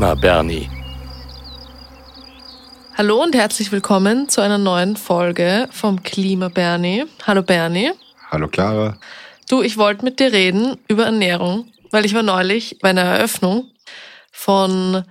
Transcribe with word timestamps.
Klima 0.00 0.14
Bernie. 0.14 0.70
Hallo 2.96 3.22
und 3.22 3.34
herzlich 3.34 3.70
willkommen 3.70 4.30
zu 4.30 4.40
einer 4.40 4.56
neuen 4.56 4.96
Folge 4.96 5.68
vom 5.72 6.02
Klima 6.02 6.48
Bernie. 6.48 7.04
Hallo 7.26 7.42
Bernie. 7.42 7.92
Hallo 8.30 8.48
Clara. 8.48 8.98
Du, 9.50 9.60
ich 9.60 9.76
wollte 9.76 10.02
mit 10.06 10.18
dir 10.18 10.32
reden 10.32 10.78
über 10.88 11.04
Ernährung, 11.04 11.70
weil 11.90 12.06
ich 12.06 12.14
war 12.14 12.22
neulich 12.22 12.78
bei 12.80 12.88
einer 12.88 13.02
Eröffnung 13.02 13.72
von 14.32 15.04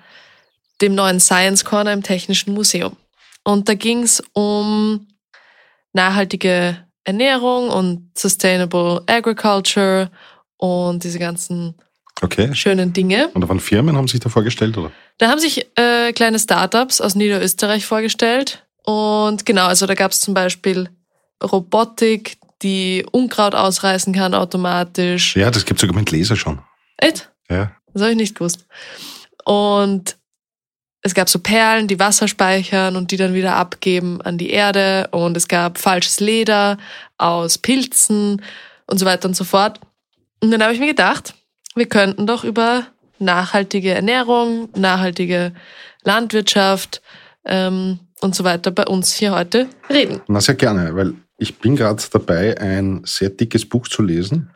dem 0.81 0.95
neuen 0.95 1.19
Science 1.19 1.65
Corner 1.65 1.93
im 1.93 2.01
Technischen 2.01 2.55
Museum. 2.55 2.97
Und 3.43 3.69
da 3.69 3.75
ging 3.75 4.01
es 4.01 4.23
um 4.33 5.05
nachhaltige 5.93 6.83
Ernährung 7.03 7.69
und 7.69 8.09
Sustainable 8.17 9.03
Agriculture 9.05 10.09
und 10.57 11.03
diese 11.03 11.19
ganzen 11.19 11.75
Okay. 12.21 12.53
schönen 12.53 12.93
Dinge. 12.93 13.29
Und 13.29 13.45
von 13.45 13.59
Firmen 13.59 13.95
haben 13.95 14.07
sich 14.07 14.19
da 14.19 14.29
vorgestellt, 14.29 14.77
oder? 14.77 14.91
Da 15.17 15.29
haben 15.29 15.39
sich 15.39 15.67
äh, 15.75 16.11
kleine 16.13 16.39
Startups 16.39 17.01
aus 17.01 17.15
Niederösterreich 17.15 17.85
vorgestellt. 17.85 18.65
Und 18.83 19.45
genau, 19.45 19.65
also 19.65 19.85
da 19.85 19.93
gab 19.93 20.11
es 20.11 20.19
zum 20.19 20.33
Beispiel 20.33 20.89
Robotik, 21.43 22.37
die 22.61 23.05
Unkraut 23.11 23.55
ausreißen 23.55 24.13
kann 24.13 24.33
automatisch. 24.33 25.35
Ja, 25.35 25.49
das 25.49 25.65
gibt 25.65 25.79
sogar 25.79 25.95
mit 25.95 26.11
Laser 26.11 26.35
schon. 26.35 26.59
Echt? 26.97 27.31
Ja. 27.49 27.71
Das 27.93 28.01
habe 28.01 28.11
ich 28.11 28.17
nicht 28.17 28.35
gewusst. 28.35 28.65
Und 29.45 30.17
es 31.01 31.13
gab 31.13 31.29
so 31.29 31.39
Perlen, 31.39 31.87
die 31.87 31.99
Wasser 31.99 32.27
speichern 32.27 32.95
und 32.97 33.11
die 33.11 33.17
dann 33.17 33.33
wieder 33.33 33.55
abgeben 33.55 34.21
an 34.21 34.37
die 34.37 34.49
Erde. 34.49 35.07
Und 35.11 35.37
es 35.37 35.47
gab 35.47 35.77
falsches 35.77 36.19
Leder 36.19 36.77
aus 37.17 37.57
Pilzen 37.57 38.41
und 38.85 38.97
so 38.97 39.05
weiter 39.05 39.27
und 39.27 39.35
so 39.35 39.45
fort. 39.45 39.79
Und 40.41 40.51
dann 40.51 40.61
habe 40.61 40.73
ich 40.73 40.79
mir 40.79 40.87
gedacht, 40.87 41.33
wir 41.75 41.87
könnten 41.87 42.27
doch 42.27 42.43
über 42.43 42.87
nachhaltige 43.19 43.93
Ernährung, 43.93 44.69
nachhaltige 44.75 45.53
Landwirtschaft 46.03 47.01
ähm, 47.45 47.99
und 48.21 48.35
so 48.35 48.43
weiter 48.43 48.71
bei 48.71 48.85
uns 48.85 49.13
hier 49.13 49.33
heute 49.33 49.67
reden. 49.89 50.21
Na, 50.27 50.41
sehr 50.41 50.55
gerne, 50.55 50.95
weil 50.95 51.13
ich 51.37 51.57
bin 51.59 51.75
gerade 51.75 52.01
dabei, 52.11 52.59
ein 52.59 53.01
sehr 53.05 53.29
dickes 53.29 53.67
Buch 53.67 53.87
zu 53.87 54.01
lesen. 54.01 54.51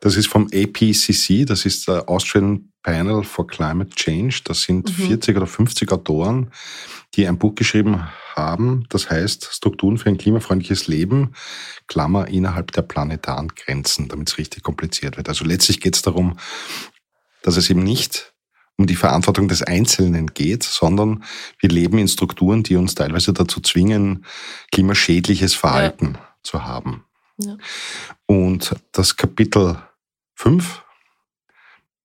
Das 0.00 0.16
ist 0.16 0.28
vom 0.28 0.48
APCC, 0.52 1.46
das 1.46 1.64
ist 1.64 1.88
der 1.88 2.08
Austrian 2.08 2.72
Panel 2.82 3.24
for 3.24 3.46
Climate 3.46 3.90
Change. 3.90 4.42
Das 4.44 4.62
sind 4.62 4.88
40 4.90 5.36
oder 5.36 5.46
50 5.46 5.90
Autoren, 5.90 6.52
die 7.14 7.26
ein 7.26 7.38
Buch 7.38 7.54
geschrieben 7.54 8.06
haben, 8.36 8.84
das 8.90 9.10
heißt 9.10 9.48
Strukturen 9.52 9.98
für 9.98 10.08
ein 10.08 10.18
klimafreundliches 10.18 10.86
Leben, 10.86 11.32
Klammer 11.88 12.28
innerhalb 12.28 12.72
der 12.72 12.82
planetaren 12.82 13.48
Grenzen, 13.48 14.08
damit 14.08 14.28
es 14.28 14.38
richtig 14.38 14.62
kompliziert 14.62 15.16
wird. 15.16 15.28
Also 15.28 15.44
letztlich 15.44 15.80
geht 15.80 15.96
es 15.96 16.02
darum, 16.02 16.38
dass 17.42 17.56
es 17.56 17.70
eben 17.70 17.82
nicht 17.82 18.34
um 18.76 18.86
die 18.86 18.96
Verantwortung 18.96 19.48
des 19.48 19.62
Einzelnen 19.62 20.28
geht, 20.28 20.62
sondern 20.62 21.24
wir 21.58 21.70
leben 21.70 21.98
in 21.98 22.08
Strukturen, 22.08 22.62
die 22.62 22.76
uns 22.76 22.94
teilweise 22.94 23.32
dazu 23.32 23.60
zwingen, 23.60 24.26
klimaschädliches 24.70 25.54
Verhalten 25.54 26.18
zu 26.42 26.64
haben. 26.64 27.05
Ja. 27.38 27.56
Und 28.26 28.74
das 28.92 29.16
Kapitel 29.16 29.78
5 30.34 30.82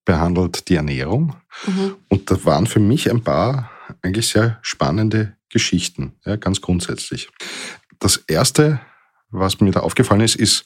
behandelt 0.05 0.67
die 0.67 0.75
Ernährung. 0.75 1.35
Mhm. 1.65 1.95
Und 2.09 2.31
da 2.31 2.43
waren 2.45 2.67
für 2.67 2.79
mich 2.79 3.09
ein 3.09 3.23
paar 3.23 3.71
eigentlich 4.01 4.29
sehr 4.29 4.59
spannende 4.61 5.35
Geschichten, 5.49 6.13
ja, 6.25 6.37
ganz 6.37 6.61
grundsätzlich. 6.61 7.29
Das 7.99 8.17
erste, 8.27 8.79
was 9.29 9.59
mir 9.59 9.71
da 9.71 9.81
aufgefallen 9.81 10.21
ist, 10.21 10.35
ist, 10.35 10.65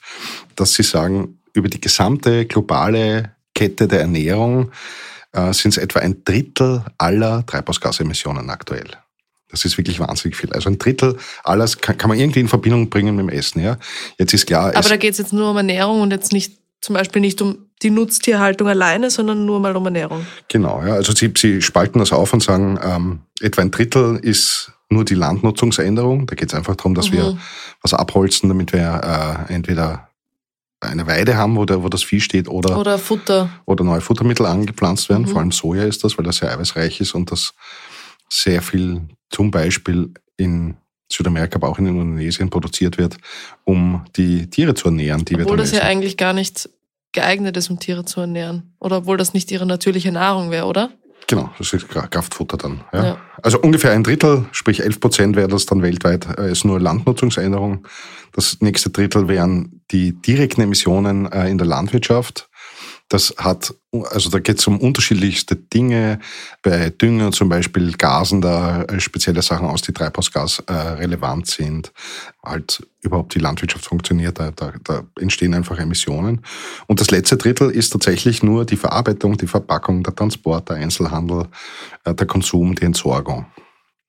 dass 0.55 0.73
sie 0.73 0.83
sagen, 0.83 1.39
über 1.53 1.69
die 1.69 1.81
gesamte 1.81 2.45
globale 2.45 3.35
Kette 3.53 3.87
der 3.87 4.01
Ernährung 4.01 4.71
äh, 5.31 5.53
sind 5.53 5.71
es 5.71 5.77
etwa 5.77 5.99
ein 5.99 6.23
Drittel 6.23 6.83
aller 6.97 7.45
Treibhausgasemissionen 7.45 8.49
aktuell. 8.49 8.97
Das 9.55 9.63
ist 9.65 9.77
wirklich 9.77 9.99
wahnsinnig 10.01 10.35
viel. 10.35 10.51
Also 10.51 10.69
ein 10.69 10.77
Drittel 10.77 11.17
alles 11.43 11.77
kann, 11.79 11.97
kann 11.97 12.09
man 12.09 12.19
irgendwie 12.19 12.41
in 12.41 12.47
Verbindung 12.49 12.89
bringen 12.89 13.15
mit 13.15 13.23
dem 13.25 13.29
Essen. 13.29 13.61
Ja. 13.61 13.77
Jetzt 14.17 14.33
ist 14.33 14.45
klar, 14.47 14.75
Aber 14.75 14.89
da 14.89 14.97
geht 14.97 15.13
es 15.13 15.17
jetzt 15.17 15.31
nur 15.31 15.49
um 15.51 15.57
Ernährung 15.57 16.01
und 16.01 16.11
jetzt 16.11 16.33
nicht 16.33 16.57
zum 16.81 16.93
Beispiel 16.93 17.21
nicht 17.21 17.41
um 17.41 17.57
die 17.81 17.89
Nutztierhaltung 17.89 18.67
alleine, 18.67 19.09
sondern 19.09 19.45
nur 19.45 19.59
mal 19.61 19.75
um 19.75 19.85
Ernährung. 19.85 20.25
Genau, 20.49 20.83
ja. 20.85 20.93
Also 20.93 21.13
Sie, 21.13 21.31
Sie 21.37 21.61
spalten 21.61 21.99
das 21.99 22.11
auf 22.11 22.33
und 22.33 22.43
sagen, 22.43 22.77
ähm, 22.83 23.19
etwa 23.39 23.61
ein 23.61 23.71
Drittel 23.71 24.17
ist 24.21 24.71
nur 24.89 25.05
die 25.05 25.15
Landnutzungsänderung. 25.15 26.27
Da 26.27 26.35
geht 26.35 26.49
es 26.49 26.53
einfach 26.53 26.75
darum, 26.75 26.95
dass 26.95 27.11
wir 27.11 27.31
Mhm. 27.31 27.39
was 27.81 27.93
abholzen, 27.93 28.49
damit 28.49 28.73
wir 28.73 29.45
äh, 29.49 29.53
entweder 29.53 30.09
eine 30.81 31.07
Weide 31.07 31.37
haben, 31.37 31.55
wo, 31.55 31.65
der, 31.65 31.81
wo 31.83 31.89
das 31.89 32.03
Vieh 32.03 32.19
steht, 32.19 32.47
oder, 32.47 32.71
oder, 32.71 32.79
Oder 32.79 32.99
Futter. 32.99 33.49
neue 33.67 34.01
Futtermittel 34.01 34.45
angepflanzt 34.45 35.09
werden. 35.09 35.23
Mhm. 35.23 35.27
Vor 35.29 35.39
allem 35.39 35.51
Soja 35.51 35.83
ist 35.85 36.03
das, 36.03 36.17
weil 36.17 36.25
das 36.25 36.37
sehr 36.37 36.51
eiweißreich 36.51 36.99
ist 37.01 37.15
und 37.15 37.31
das 37.31 37.53
sehr 38.29 38.61
viel 38.61 39.01
zum 39.35 39.51
Beispiel 39.51 40.13
in 40.37 40.75
Südamerika, 41.11 41.57
aber 41.57 41.67
auch 41.67 41.77
in 41.77 41.87
Indonesien 41.87 42.49
produziert 42.49 42.97
wird, 42.97 43.17
um 43.65 44.05
die 44.15 44.49
Tiere 44.49 44.73
zu 44.75 44.87
ernähren, 44.87 45.25
die 45.25 45.35
wir 45.35 45.43
Obwohl 45.43 45.57
dann 45.57 45.65
das 45.65 45.71
ja 45.71 45.79
essen. 45.79 45.87
eigentlich 45.87 46.15
gar 46.15 46.31
nicht 46.31 46.69
geeignet 47.11 47.57
ist, 47.57 47.69
um 47.69 47.77
Tiere 47.77 48.05
zu 48.05 48.21
ernähren. 48.21 48.73
Oder 48.79 48.97
obwohl 48.97 49.17
das 49.17 49.33
nicht 49.33 49.51
ihre 49.51 49.65
natürliche 49.65 50.11
Nahrung 50.11 50.51
wäre, 50.51 50.67
oder? 50.67 50.91
Genau, 51.27 51.49
das 51.57 51.73
ist 51.73 51.89
Kraftfutter 51.89 52.57
dann. 52.57 52.81
Ja. 52.93 53.03
Ja. 53.03 53.17
Also 53.41 53.59
ungefähr 53.59 53.91
ein 53.91 54.03
Drittel, 54.03 54.45
sprich 54.51 54.81
11 54.81 54.99
Prozent 55.01 55.35
wäre 55.35 55.49
das 55.49 55.65
dann 55.65 55.81
weltweit, 55.81 56.27
äh, 56.37 56.51
ist 56.51 56.63
nur 56.63 56.79
Landnutzungsänderung. 56.79 57.85
Das 58.31 58.61
nächste 58.61 58.89
Drittel 58.89 59.27
wären 59.27 59.81
die 59.91 60.13
direkten 60.13 60.61
Emissionen 60.61 61.29
äh, 61.31 61.49
in 61.49 61.57
der 61.57 61.67
Landwirtschaft. 61.67 62.49
Das 63.07 63.35
hat, 63.37 63.73
also 64.09 64.31
da 64.31 64.39
geht 64.39 64.57
es 64.57 64.65
um 64.65 64.79
unterschiedlichste 64.79 65.55
Dinge. 65.55 66.19
Bei 66.63 66.89
Dünger 66.89 67.31
zum 67.31 67.49
Beispiel 67.49 67.91
gasen 67.93 68.41
da 68.41 68.81
äh, 68.83 68.99
spezielle 68.99 69.43
Sachen 69.43 69.67
aus, 69.67 69.83
die 69.83 69.93
Treibhausgas 69.93 70.63
äh, 70.65 70.73
relevant 70.73 71.45
sind. 71.45 71.91
Halt 72.43 72.85
überhaupt 73.01 73.35
die 73.35 73.39
Landwirtschaft 73.39 73.85
funktioniert, 73.85 74.39
da, 74.39 74.49
da, 74.49 74.73
da 74.83 75.03
entstehen 75.19 75.53
einfach 75.53 75.77
Emissionen. 75.77 76.41
Und 76.87 76.99
das 76.99 77.11
letzte 77.11 77.37
Drittel 77.37 77.69
ist 77.69 77.91
tatsächlich 77.91 78.41
nur 78.41 78.65
die 78.65 78.77
Verarbeitung, 78.77 79.37
die 79.37 79.47
Verpackung, 79.47 80.01
der 80.01 80.15
Transport, 80.15 80.69
der 80.69 80.77
Einzelhandel, 80.77 81.47
äh, 82.05 82.15
der 82.15 82.25
Konsum, 82.25 82.73
die 82.73 82.85
Entsorgung. 82.85 83.45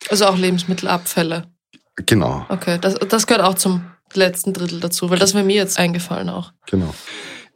Also 0.09 0.25
auch 0.27 0.39
Lebensmittelabfälle. 0.39 1.45
Genau, 2.07 2.45
Okay, 2.49 2.79
das, 2.79 2.95
das 2.95 3.27
gehört 3.27 3.45
auch 3.45 3.55
zum 3.55 3.83
letzten 4.15 4.53
Drittel 4.53 4.81
dazu, 4.81 5.11
weil 5.11 5.19
das 5.19 5.35
wäre 5.35 5.45
mir 5.45 5.57
jetzt 5.57 5.79
eingefallen 5.79 6.29
auch. 6.31 6.53
genau. 6.67 6.95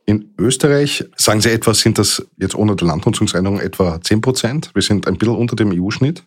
In 0.06 0.34
Österreich, 0.38 1.04
sagen 1.16 1.40
Sie 1.40 1.50
etwa, 1.50 1.74
sind 1.74 1.98
das 1.98 2.26
jetzt 2.36 2.54
ohne 2.54 2.74
die 2.74 2.84
Landnutzungsänderung 2.84 3.60
etwa 3.60 4.00
10 4.00 4.20
Prozent. 4.20 4.70
Wir 4.74 4.82
sind 4.82 5.06
ein 5.06 5.18
bisschen 5.18 5.36
unter 5.36 5.54
dem 5.56 5.70
EU-Schnitt 5.72 6.24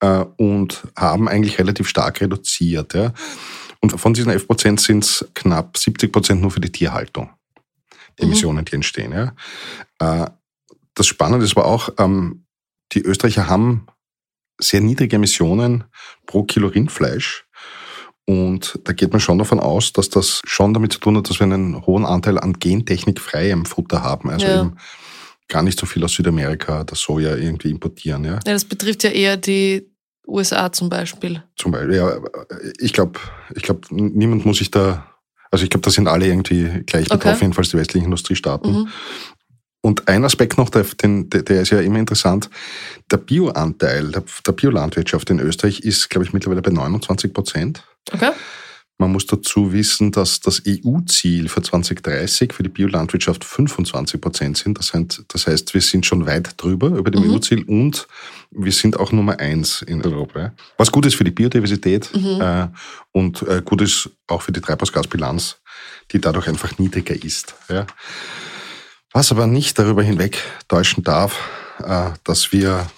äh, 0.00 0.24
und 0.36 0.82
haben 0.96 1.28
eigentlich 1.28 1.58
relativ 1.58 1.88
stark 1.88 2.20
reduziert. 2.20 2.94
Ja. 2.94 3.12
Und 3.80 3.98
von 3.98 4.12
diesen 4.12 4.30
11 4.30 4.46
Prozent 4.46 4.80
sind 4.80 5.04
es 5.04 5.26
knapp 5.34 5.78
70 5.78 6.12
Prozent 6.12 6.42
nur 6.42 6.50
für 6.50 6.60
die 6.60 6.72
Tierhaltung, 6.72 7.30
die 8.18 8.24
Mhm. 8.24 8.30
Emissionen, 8.32 8.64
die 8.64 8.74
entstehen. 8.74 9.12
Ja. 9.12 9.34
Äh, 9.98 10.30
das 10.94 11.06
Spannende 11.06 11.46
ist 11.46 11.56
aber 11.56 11.66
auch, 11.66 11.90
ähm, 11.98 12.44
die 12.92 13.00
Österreicher 13.02 13.48
haben 13.48 13.86
sehr 14.60 14.82
niedrige 14.82 15.16
Emissionen 15.16 15.84
pro 16.26 16.42
Kilo 16.44 16.68
Rindfleisch. 16.68 17.46
Und 18.30 18.78
da 18.84 18.92
geht 18.92 19.10
man 19.10 19.18
schon 19.20 19.38
davon 19.38 19.58
aus, 19.58 19.92
dass 19.92 20.08
das 20.08 20.40
schon 20.46 20.72
damit 20.72 20.92
zu 20.92 21.00
tun 21.00 21.16
hat, 21.16 21.28
dass 21.28 21.40
wir 21.40 21.44
einen 21.44 21.84
hohen 21.84 22.04
Anteil 22.04 22.38
an 22.38 22.52
gentechnikfreiem 22.52 23.64
Futter 23.64 24.04
haben. 24.04 24.30
Also 24.30 24.46
Ja. 24.46 24.60
eben 24.60 24.76
gar 25.48 25.62
nicht 25.64 25.80
so 25.80 25.84
viel 25.86 26.04
aus 26.04 26.12
Südamerika, 26.14 26.84
das 26.84 27.00
Soja 27.00 27.34
irgendwie 27.34 27.70
importieren. 27.70 28.22
Ja. 28.24 28.34
Ja, 28.34 28.52
das 28.52 28.64
betrifft 28.64 29.02
ja 29.02 29.10
eher 29.10 29.36
die 29.36 29.90
USA 30.28 30.70
zum 30.70 30.88
Beispiel. 30.88 31.42
Zum 31.56 31.72
Beispiel, 31.72 31.96
ja, 31.96 32.20
ich 32.78 32.92
glaube, 32.92 33.18
ich 33.56 33.64
glaub, 33.64 33.90
niemand 33.90 34.46
muss 34.46 34.58
sich 34.58 34.70
da, 34.70 35.06
also 35.50 35.64
ich 35.64 35.70
glaube, 35.70 35.82
da 35.84 35.90
sind 35.90 36.06
alle 36.06 36.26
irgendwie 36.26 36.84
gleich 36.86 37.06
Okay. 37.06 37.16
betroffen, 37.16 37.42
jedenfalls 37.42 37.70
die 37.70 37.78
westlichen 37.78 38.04
Industriestaaten. 38.04 38.72
Mhm. 38.72 38.88
Und 39.82 40.06
ein 40.08 40.24
Aspekt 40.24 40.56
noch, 40.58 40.68
der 40.68 40.84
der 40.84 41.62
ist 41.62 41.70
ja 41.70 41.80
immer 41.80 41.98
interessant, 41.98 42.48
der 43.10 43.16
Bioanteil 43.16 44.12
der, 44.12 44.22
der 44.46 44.52
Biolandwirtschaft 44.52 45.30
in 45.30 45.40
Österreich 45.40 45.80
ist, 45.80 46.10
glaube 46.10 46.24
ich, 46.26 46.32
mittlerweile 46.32 46.62
bei 46.62 46.70
29 46.70 47.32
Prozent. 47.32 47.82
Okay. 48.12 48.30
Man 48.98 49.12
muss 49.12 49.24
dazu 49.24 49.72
wissen, 49.72 50.12
dass 50.12 50.40
das 50.40 50.62
EU-Ziel 50.68 51.48
für 51.48 51.62
2030 51.62 52.52
für 52.52 52.62
die 52.62 52.68
Biolandwirtschaft 52.68 53.44
25 53.46 54.20
Prozent 54.20 54.58
sind. 54.58 54.78
Das 54.78 54.92
heißt, 54.92 55.24
das 55.28 55.46
heißt, 55.46 55.72
wir 55.72 55.80
sind 55.80 56.04
schon 56.04 56.26
weit 56.26 56.52
drüber 56.62 56.88
über 56.88 57.10
dem 57.10 57.22
Mhm. 57.24 57.30
EU-Ziel 57.34 57.62
und 57.64 58.06
wir 58.50 58.72
sind 58.72 58.98
auch 59.00 59.10
Nummer 59.10 59.38
eins 59.38 59.80
in 59.80 60.04
Europa. 60.04 60.52
Was 60.76 60.92
gut 60.92 61.06
ist 61.06 61.14
für 61.14 61.24
die 61.24 61.30
Biodiversität 61.30 62.10
Mhm. 62.14 62.40
äh, 62.42 62.68
und 63.12 63.40
äh, 63.42 63.62
gut 63.64 63.80
ist 63.80 64.10
auch 64.26 64.42
für 64.42 64.52
die 64.52 64.60
Treibhausgasbilanz, 64.60 65.56
die 66.12 66.20
dadurch 66.20 66.46
einfach 66.48 66.76
niedriger 66.78 67.14
ist. 67.14 67.54
Ja. 67.70 67.86
Was 69.14 69.32
aber 69.32 69.46
nicht 69.46 69.78
darüber 69.78 70.02
hinweg 70.02 70.36
täuschen 70.68 71.02
darf, 71.04 71.38
äh, 71.82 72.10
dass 72.24 72.52
wir 72.52 72.90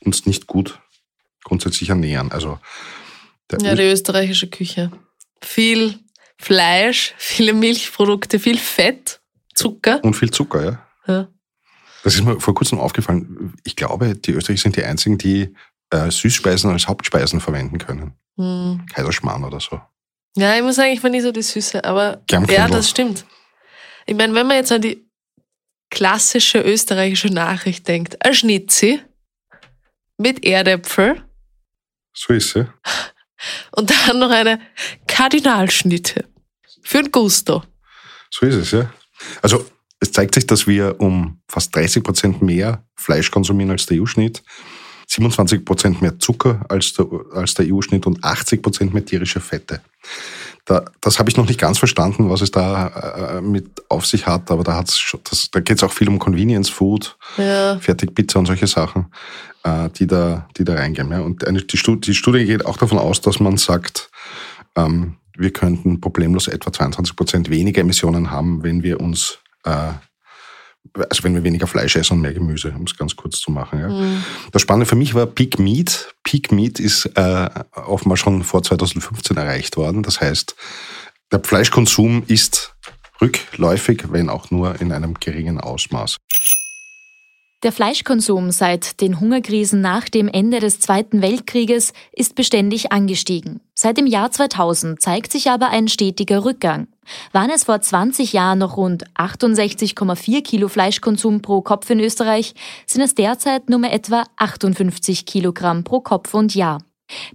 uns 0.00 0.26
nicht 0.26 0.48
gut 0.48 0.80
grundsätzlich 1.44 1.90
ernähren. 1.90 2.32
Also 2.32 2.58
der 3.50 3.60
Ja, 3.60 3.74
die 3.74 3.82
österreichische 3.82 4.48
Küche. 4.48 4.90
Viel 5.42 5.98
Fleisch, 6.38 7.14
viele 7.16 7.52
Milchprodukte, 7.52 8.38
viel 8.38 8.58
Fett, 8.58 9.20
Zucker. 9.54 10.02
und 10.02 10.14
viel 10.14 10.30
Zucker, 10.30 10.64
ja. 10.64 10.86
Ja. 11.06 11.28
Das 12.02 12.14
ist 12.14 12.22
mir 12.22 12.38
vor 12.40 12.54
kurzem 12.54 12.78
aufgefallen. 12.78 13.54
Ich 13.64 13.76
glaube, 13.76 14.14
die 14.14 14.32
Österreicher 14.32 14.62
sind 14.62 14.76
die 14.76 14.84
einzigen, 14.84 15.16
die 15.16 15.54
äh, 15.90 16.10
Süßspeisen 16.10 16.70
als 16.70 16.86
Hauptspeisen 16.86 17.40
verwenden 17.40 17.78
können. 17.78 18.14
Hm. 18.36 18.84
Kaiserschmarrn 18.92 19.44
oder 19.44 19.60
so. 19.60 19.80
Ja, 20.36 20.56
ich 20.56 20.62
muss 20.62 20.76
sagen, 20.76 20.92
ich 20.92 21.02
war 21.02 21.10
nie 21.10 21.20
so 21.20 21.30
die 21.32 21.42
Süße, 21.42 21.84
aber 21.84 22.22
ja, 22.30 22.68
das 22.68 22.90
stimmt. 22.90 23.24
Ich 24.06 24.14
meine, 24.14 24.34
wenn 24.34 24.46
man 24.46 24.56
jetzt 24.56 24.72
an 24.72 24.82
die 24.82 25.08
klassische 25.90 26.60
österreichische 26.60 27.28
Nachricht 27.28 27.86
denkt, 27.86 28.24
ein 28.24 28.34
Schnitzi 28.34 29.00
mit 30.18 30.44
Erdäpfel 30.44 31.22
So 32.12 32.32
ist 32.32 32.50
sie. 32.50 32.66
Und 33.72 33.90
dann 33.90 34.18
noch 34.18 34.30
eine 34.30 34.60
Kardinalschnitte 35.06 36.24
für 36.82 36.98
ein 36.98 37.10
Gusto. 37.10 37.62
So 38.30 38.46
ist 38.46 38.54
es, 38.54 38.70
ja. 38.72 38.92
Also 39.42 39.66
es 40.00 40.12
zeigt 40.12 40.34
sich, 40.34 40.46
dass 40.46 40.66
wir 40.66 41.00
um 41.00 41.40
fast 41.48 41.74
30 41.74 42.02
Prozent 42.02 42.42
mehr 42.42 42.84
Fleisch 42.94 43.30
konsumieren 43.30 43.70
als 43.70 43.86
der 43.86 44.00
EU-Schnitt, 44.00 44.42
27 45.08 45.64
Prozent 45.64 46.02
mehr 46.02 46.18
Zucker 46.18 46.64
als 46.68 46.92
der, 46.94 47.06
als 47.32 47.54
der 47.54 47.66
EU-Schnitt 47.72 48.06
und 48.06 48.22
80 48.22 48.62
Prozent 48.62 48.94
mehr 48.94 49.04
tierische 49.04 49.40
Fette. 49.40 49.80
Da, 50.66 50.84
das 51.02 51.18
habe 51.18 51.28
ich 51.28 51.36
noch 51.36 51.46
nicht 51.46 51.60
ganz 51.60 51.78
verstanden, 51.78 52.30
was 52.30 52.40
es 52.40 52.50
da 52.50 53.36
äh, 53.36 53.40
mit 53.42 53.82
auf 53.90 54.06
sich 54.06 54.26
hat, 54.26 54.50
aber 54.50 54.64
da, 54.64 54.76
hat's 54.76 55.14
das, 55.28 55.50
da 55.50 55.60
geht 55.60 55.76
es 55.76 55.82
auch 55.82 55.92
viel 55.92 56.08
um 56.08 56.18
Convenience 56.18 56.70
Food, 56.70 57.18
Ja, 57.36 57.78
Fertigpizza 57.78 58.38
und 58.38 58.46
solche 58.46 58.66
Sachen, 58.66 59.12
äh, 59.62 59.90
die, 59.90 60.06
da, 60.06 60.48
die 60.56 60.64
da 60.64 60.74
reingehen. 60.74 61.10
Ja. 61.10 61.20
Und 61.20 61.46
eine, 61.46 61.60
die, 61.60 61.76
Studie, 61.76 62.00
die 62.12 62.14
Studie 62.14 62.46
geht 62.46 62.64
auch 62.64 62.78
davon 62.78 62.98
aus, 62.98 63.20
dass 63.20 63.40
man 63.40 63.58
sagt, 63.58 64.10
ähm, 64.74 65.16
wir 65.36 65.52
könnten 65.52 66.00
problemlos 66.00 66.48
etwa 66.48 66.72
22 66.72 67.16
Prozent 67.16 67.50
weniger 67.50 67.82
Emissionen 67.82 68.30
haben, 68.30 68.62
wenn 68.62 68.82
wir 68.82 69.00
uns, 69.00 69.38
äh, 69.64 69.92
also 70.94 71.24
wenn 71.24 71.34
wir 71.34 71.42
weniger 71.42 71.66
Fleisch 71.66 71.96
essen 71.96 72.14
und 72.14 72.20
mehr 72.20 72.32
Gemüse, 72.32 72.72
um 72.76 72.84
es 72.84 72.96
ganz 72.96 73.16
kurz 73.16 73.40
zu 73.40 73.50
machen. 73.50 73.80
Ja. 73.80 73.88
hm, 73.88 74.24
Das 74.52 74.62
Spannende 74.62 74.86
für 74.86 74.96
mich 74.96 75.14
war 75.14 75.26
Peak 75.26 75.58
Meat. 75.58 76.14
Peak 76.22 76.52
Meat 76.52 76.78
ist 76.78 77.06
äh, 77.16 77.48
offenbar 77.72 78.16
schon 78.16 78.44
vor 78.44 78.62
2015 78.62 79.36
erreicht 79.36 79.76
worden. 79.76 80.02
Das 80.02 80.20
heißt, 80.20 80.54
der 81.32 81.40
Fleischkonsum 81.42 82.22
ist 82.26 82.74
rückläufig, 83.20 84.04
wenn 84.10 84.28
auch 84.28 84.50
nur 84.50 84.80
in 84.80 84.92
einem 84.92 85.14
geringen 85.14 85.60
Ausmaß. 85.60 86.16
Der 87.64 87.72
Fleischkonsum 87.72 88.50
seit 88.50 89.00
den 89.00 89.20
Hungerkrisen 89.20 89.80
nach 89.80 90.10
dem 90.10 90.28
Ende 90.28 90.60
des 90.60 90.80
Zweiten 90.80 91.22
Weltkrieges 91.22 91.94
ist 92.12 92.34
beständig 92.34 92.92
angestiegen. 92.92 93.60
Seit 93.74 93.96
dem 93.96 94.06
Jahr 94.06 94.30
2000 94.30 95.00
zeigt 95.00 95.32
sich 95.32 95.48
aber 95.50 95.70
ein 95.70 95.88
stetiger 95.88 96.44
Rückgang. 96.44 96.88
Waren 97.32 97.50
es 97.50 97.64
vor 97.64 97.80
20 97.80 98.32
Jahren 98.32 98.58
noch 98.58 98.76
rund 98.76 99.04
68,4 99.14 100.42
Kilo 100.42 100.68
Fleischkonsum 100.68 101.42
pro 101.42 101.60
Kopf 101.62 101.90
in 101.90 102.00
Österreich, 102.00 102.54
sind 102.86 103.02
es 103.02 103.14
derzeit 103.14 103.68
nur 103.68 103.78
mehr 103.78 103.92
etwa 103.92 104.24
58 104.36 105.26
Kilogramm 105.26 105.84
pro 105.84 106.00
Kopf 106.00 106.34
und 106.34 106.54
Jahr. 106.54 106.78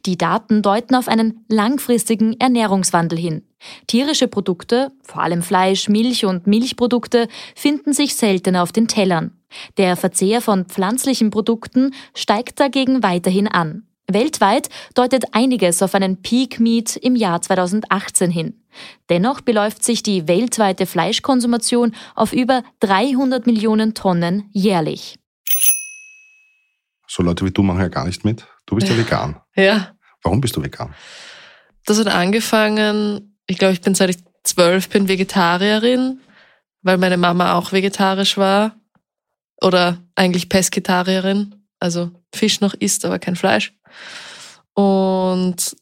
Die 0.06 0.18
Daten 0.18 0.62
deuten 0.62 0.96
auf 0.96 1.08
einen 1.08 1.46
langfristigen 1.48 2.40
Ernährungswandel 2.40 3.18
hin. 3.18 3.44
Tierische 3.88 4.28
Produkte, 4.28 4.92
vor 5.04 5.22
allem 5.22 5.42
Fleisch, 5.42 5.90
Milch 5.90 6.26
und 6.26 6.48
Milchprodukte, 6.48 7.28
finden 7.56 7.94
sich 7.94 8.16
seltener 8.16 8.64
auf 8.64 8.72
den 8.72 8.88
Tellern. 8.88 9.32
Der 9.78 9.96
Verzehr 9.96 10.42
von 10.42 10.66
pflanzlichen 10.66 11.30
Produkten 11.30 11.94
steigt 12.16 12.60
dagegen 12.60 13.04
weiterhin 13.04 13.48
an. 13.48 13.84
Weltweit 14.14 14.70
deutet 14.96 15.34
einiges 15.34 15.82
auf 15.82 15.96
einen 15.96 16.22
Peak 16.22 16.60
Meat 16.60 16.96
im 16.96 17.16
Jahr 17.16 17.42
2018 17.42 18.32
hin. 18.32 18.62
Dennoch 19.10 19.42
beläuft 19.42 19.84
sich 19.84 20.04
die 20.04 20.28
weltweite 20.28 20.86
Fleischkonsumation 20.86 21.96
auf 22.16 22.34
über 22.34 22.64
300 22.82 23.46
Millionen 23.46 23.94
Tonnen 23.94 24.50
jährlich. 24.52 25.18
So 27.08 27.24
Leute 27.24 27.46
wie 27.46 27.52
du 27.52 27.64
machen 27.64 27.82
ja 27.82 27.88
gar 27.88 28.06
nicht 28.06 28.24
mit. 28.24 28.46
Du 28.66 28.76
bist 28.76 28.88
ja, 28.88 28.98
vegan. 28.98 29.42
ja. 29.56 29.96
Warum 30.22 30.42
bist 30.42 30.56
du 30.56 30.62
vegan? 30.62 30.94
Das 31.86 31.98
hat 31.98 32.08
angefangen, 32.08 33.38
ich 33.48 33.58
glaube, 33.58 33.74
ich 33.74 33.82
bin 33.82 33.96
seit 33.96 34.10
ich 34.10 34.18
zwölf 34.44 34.90
bin 34.90 35.08
Vegetarierin, 35.08 36.20
weil 36.82 36.98
meine 36.98 37.18
Mama 37.18 37.54
auch 37.56 37.72
vegetarisch 37.72 38.38
war. 38.38 38.76
Oder 39.62 39.98
eigentlich 40.16 40.50
Pesketarierin, 40.50 41.56
also 41.80 42.12
Fisch 42.34 42.62
noch 42.62 42.74
isst, 42.74 43.06
aber 43.06 43.20
kein 43.20 43.36
Fleisch. 43.36 43.74
Und 44.74 45.76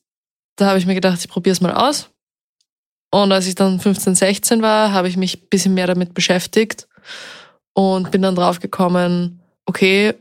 da 0.55 0.67
habe 0.67 0.79
ich 0.79 0.85
mir 0.85 0.95
gedacht, 0.95 1.19
ich 1.19 1.29
probiere 1.29 1.53
es 1.53 1.61
mal 1.61 1.73
aus. 1.73 2.09
Und 3.11 3.31
als 3.31 3.47
ich 3.47 3.55
dann 3.55 3.79
15, 3.79 4.15
16 4.15 4.61
war, 4.61 4.91
habe 4.91 5.07
ich 5.07 5.17
mich 5.17 5.37
ein 5.37 5.49
bisschen 5.49 5.73
mehr 5.73 5.87
damit 5.87 6.13
beschäftigt 6.13 6.87
und 7.73 8.11
bin 8.11 8.21
dann 8.21 8.35
drauf 8.35 8.59
gekommen, 8.59 9.41
okay, 9.65 10.13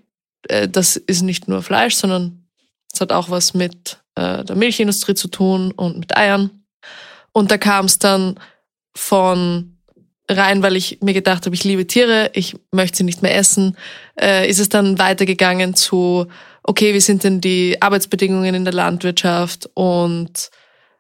äh, 0.49 0.69
das 0.69 0.97
ist 0.97 1.23
nicht 1.23 1.49
nur 1.49 1.63
Fleisch, 1.63 1.97
sondern 1.97 2.47
es 2.93 3.01
hat 3.01 3.13
auch 3.13 3.31
was 3.31 3.55
mit 3.55 3.99
äh, 4.15 4.45
der 4.45 4.57
Milchindustrie 4.57 5.15
zu 5.15 5.29
tun 5.29 5.73
und 5.73 5.99
mit 5.99 6.17
Eiern. 6.17 6.65
Und 7.33 7.51
da 7.51 7.59
kam 7.59 7.87
es 7.87 7.99
dann 7.99 8.39
von 8.95 9.76
rein, 10.29 10.63
weil 10.63 10.77
ich 10.77 10.99
mir 11.03 11.15
gedacht 11.15 11.47
habe, 11.47 11.55
ich 11.55 11.65
liebe 11.65 11.87
Tiere, 11.87 12.31
ich 12.35 12.57
möchte 12.73 12.99
sie 12.99 13.05
nicht 13.05 13.23
mehr 13.23 13.37
essen, 13.37 13.77
äh, 14.21 14.49
ist 14.49 14.59
es 14.59 14.69
dann 14.69 14.99
weitergegangen 14.99 15.75
zu, 15.75 16.27
okay, 16.63 16.95
wie 16.95 17.01
sind 17.01 17.25
denn 17.25 17.41
die 17.41 17.81
Arbeitsbedingungen 17.81 18.55
in 18.55 18.65
der 18.65 18.75
Landwirtschaft 18.75 19.71
und 19.75 20.51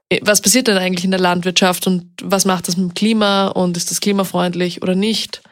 äh, 0.08 0.20
was 0.22 0.40
passiert 0.40 0.68
denn 0.68 0.78
eigentlich 0.78 1.04
in 1.04 1.10
der 1.10 1.20
Landwirtschaft 1.20 1.86
und 1.86 2.10
was 2.22 2.44
macht 2.44 2.68
das 2.68 2.76
mit 2.76 2.90
dem 2.90 2.94
Klima 2.94 3.48
und 3.48 3.76
ist 3.76 3.90
das 3.90 4.00
klimafreundlich 4.00 4.82
oder 4.82 4.94
nicht? 4.94 5.42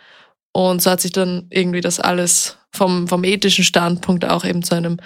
Und 0.52 0.80
so 0.82 0.90
hat 0.90 1.00
sich 1.00 1.12
dann 1.12 1.46
irgendwie 1.50 1.80
das 1.80 1.98
alles 1.98 2.58
vom, 2.70 3.08
vom 3.08 3.24
ethischen 3.24 3.64
Standpunkt 3.64 4.24
auch 4.24 4.44
eben 4.44 4.62
zu 4.62 4.76
einem 4.76 4.98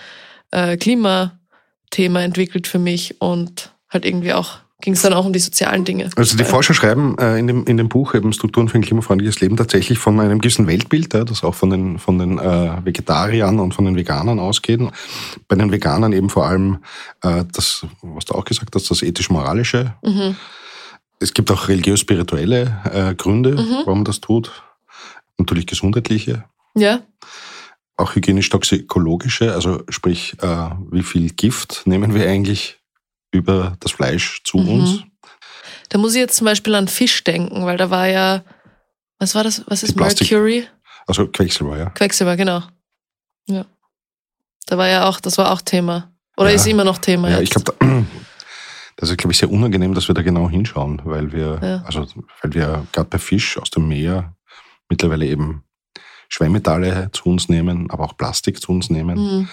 äh, 0.50 0.76
Klimathema 0.76 2.20
entwickelt 2.20 2.66
für 2.66 2.78
mich 2.78 3.20
und 3.20 3.72
halt 3.88 4.04
irgendwie 4.04 4.34
auch 4.34 4.58
ging 4.80 4.92
es 4.92 5.02
dann 5.02 5.12
auch 5.12 5.24
um 5.26 5.32
die 5.32 5.38
sozialen 5.40 5.84
Dinge. 5.84 6.08
Also 6.16 6.36
die 6.36 6.44
Forscher 6.44 6.72
schreiben 6.72 7.16
äh, 7.18 7.38
in, 7.38 7.46
dem, 7.48 7.64
in 7.64 7.76
dem 7.76 7.88
Buch 7.88 8.14
eben 8.14 8.32
Strukturen 8.32 8.68
für 8.68 8.78
ein 8.78 8.82
klimafreundliches 8.82 9.40
Leben 9.40 9.56
tatsächlich 9.56 9.98
von 9.98 10.18
einem 10.20 10.38
gewissen 10.40 10.66
Weltbild, 10.68 11.12
ja, 11.14 11.24
das 11.24 11.42
auch 11.42 11.54
von 11.54 11.70
den, 11.70 11.98
von 11.98 12.18
den 12.18 12.38
äh, 12.38 12.84
Vegetariern 12.84 13.58
und 13.58 13.74
von 13.74 13.84
den 13.84 13.96
Veganern 13.96 14.38
ausgeht. 14.38 14.80
Bei 15.48 15.56
den 15.56 15.72
Veganern 15.72 16.12
eben 16.12 16.30
vor 16.30 16.46
allem 16.46 16.78
äh, 17.22 17.44
das, 17.52 17.86
was 18.02 18.26
du 18.26 18.34
auch 18.34 18.44
gesagt 18.44 18.74
hast, 18.74 18.90
das 18.90 19.02
ethisch-moralische. 19.02 19.94
Mhm. 20.04 20.36
Es 21.18 21.34
gibt 21.34 21.50
auch 21.50 21.66
religiös-spirituelle 21.66 22.80
äh, 22.92 23.14
Gründe, 23.16 23.56
Mhm. 23.56 23.82
warum 23.84 23.98
man 23.98 24.04
das 24.04 24.20
tut. 24.20 24.62
Natürlich 25.38 25.66
gesundheitliche, 25.66 26.44
Ja, 26.76 27.00
auch 27.96 28.14
hygienisch-toxikologische, 28.14 29.52
also 29.54 29.82
sprich, 29.88 30.36
äh, 30.40 30.70
wie 30.92 31.02
viel 31.02 31.30
Gift 31.30 31.82
nehmen 31.84 32.14
wir 32.14 32.28
eigentlich 32.28 32.77
über 33.30 33.76
das 33.80 33.92
Fleisch 33.92 34.42
zu 34.44 34.58
Mhm. 34.58 34.68
uns? 34.68 35.02
da 35.90 35.98
muss 35.98 36.12
ich 36.14 36.20
jetzt 36.20 36.36
zum 36.36 36.44
Beispiel 36.44 36.74
an 36.74 36.86
Fisch 36.88 37.24
denken, 37.24 37.64
weil 37.64 37.76
da 37.78 37.88
war 37.90 38.06
ja, 38.08 38.44
was 39.18 39.34
war 39.34 39.42
das? 39.44 39.64
Was 39.68 39.82
ist. 39.82 39.96
Mercury? 39.96 40.66
Also 41.06 41.26
Quecksilber, 41.26 41.78
ja. 41.78 41.90
Quecksilber, 41.90 42.36
genau. 42.36 42.62
Ja. 43.46 43.64
Da 44.66 44.76
war 44.76 44.86
ja 44.88 45.08
auch, 45.08 45.18
das 45.20 45.38
war 45.38 45.50
auch 45.50 45.62
Thema. 45.62 46.12
Oder 46.36 46.50
Ja. 46.50 46.56
ist 46.56 46.66
immer 46.66 46.84
noch 46.84 46.98
Thema 46.98 47.30
Ja, 47.30 47.38
jetzt. 47.40 47.44
ich 47.44 47.50
glaube, 47.64 47.72
da, 47.80 47.86
das 48.96 49.08
ist, 49.10 49.16
glaube 49.16 49.32
ich, 49.32 49.38
sehr 49.38 49.50
unangenehm, 49.50 49.94
dass 49.94 50.08
wir 50.08 50.14
da 50.14 50.20
genau 50.22 50.50
hinschauen, 50.50 51.00
weil 51.04 51.32
wir, 51.32 51.58
Ja. 51.62 51.82
also, 51.86 52.06
weil 52.42 52.52
wir 52.52 52.86
gerade 52.92 53.08
bei 53.08 53.18
Fisch 53.18 53.56
aus 53.56 53.70
dem 53.70 53.88
Meer 53.88 54.36
mittlerweile 54.90 55.24
eben 55.26 55.64
Schwermetalle 56.28 57.08
zu 57.12 57.30
uns 57.30 57.48
nehmen, 57.48 57.90
aber 57.90 58.04
auch 58.04 58.16
Plastik 58.16 58.60
zu 58.60 58.70
uns 58.72 58.90
nehmen. 58.90 59.16
Mhm. 59.18 59.48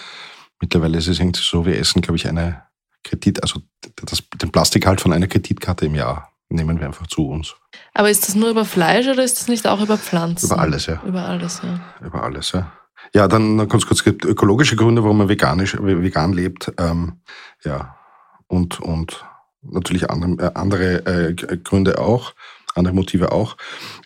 Mittlerweile 0.60 0.98
ist 0.98 1.08
es 1.08 1.20
irgendwie 1.20 1.42
so, 1.42 1.66
wir 1.66 1.78
essen, 1.80 2.02
glaube 2.02 2.18
ich, 2.18 2.28
eine 2.28 2.64
Kredit, 3.06 3.42
also 3.42 3.62
das, 4.04 4.24
den 4.42 4.52
Plastikhalt 4.52 5.00
von 5.00 5.14
einer 5.14 5.28
Kreditkarte 5.28 5.86
im 5.86 5.96
Jahr 5.96 6.32
nehmen 6.50 6.80
wir 6.80 6.88
einfach 6.88 7.08
zu 7.08 7.28
uns. 7.28 7.56
Aber 7.94 8.10
ist 8.10 8.28
das 8.28 8.36
nur 8.36 8.50
über 8.50 8.66
Fleisch 8.66 9.08
oder 9.08 9.24
ist 9.24 9.40
das 9.40 9.48
nicht 9.48 9.68
auch 9.68 9.82
über 9.82 9.98
Pflanzen? 9.98 10.48
Über 10.48 10.60
alles, 10.60 10.86
ja. 10.86 11.02
Über 11.06 11.26
alles, 11.26 11.62
ja. 11.64 11.80
Über 12.06 12.24
alles, 12.24 12.52
ja. 12.52 12.72
Ja, 13.14 13.28
dann 13.28 13.58
ganz 13.70 13.86
kurz, 13.86 14.00
es 14.00 14.04
gibt 14.04 14.26
ökologische 14.26 14.76
Gründe, 14.76 15.04
warum 15.04 15.18
man 15.18 15.30
veganisch, 15.30 15.78
vegan 15.80 16.34
lebt. 16.34 16.72
Ähm, 16.78 17.20
ja, 17.64 17.96
und, 18.48 18.80
und 18.80 19.26
natürlich 19.62 20.10
andere, 20.10 20.48
äh, 20.48 20.52
andere 20.56 21.06
äh, 21.06 21.58
Gründe 21.58 22.00
auch, 22.00 22.34
andere 22.74 22.94
Motive 22.96 23.32
auch. 23.32 23.58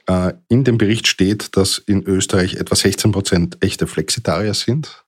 Äh, 0.07 0.33
in 0.47 0.63
dem 0.63 0.77
Bericht 0.77 1.07
steht, 1.07 1.55
dass 1.57 1.77
in 1.77 2.03
Österreich 2.03 2.55
etwa 2.55 2.75
16 2.75 3.11
Prozent 3.11 3.57
echte 3.61 3.87
Flexitarier 3.87 4.53
sind. 4.53 5.05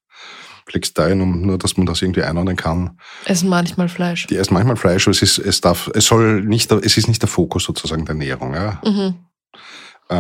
Flexitarier, 0.68 1.14
um 1.22 1.42
nur, 1.42 1.58
dass 1.58 1.78
man 1.78 1.86
das 1.86 2.02
irgendwie 2.02 2.24
einordnen 2.24 2.56
kann. 2.56 2.98
Essen 3.26 3.50
manchmal 3.50 3.90
Fleisch. 3.90 4.28
Die 4.28 4.36
essen 4.38 4.54
manchmal 4.54 4.76
Fleisch, 4.78 5.08
aber 5.08 5.12
es 5.12 5.22
ist, 5.22 5.38
es 5.40 5.62
darf, 5.62 5.90
es 5.94 6.06
soll 6.06 6.42
nicht, 6.44 6.72
der- 6.72 6.84
es 6.84 6.98
ist 6.98 7.08
nicht 7.08 7.22
der 7.22 7.30
Fokus 7.30 7.64
sozusagen 7.64 8.06
der 8.06 8.14
Ernährung, 8.16 8.54
ja. 8.54 8.82
Mhm. 8.86 9.16
Äh, 10.10 10.16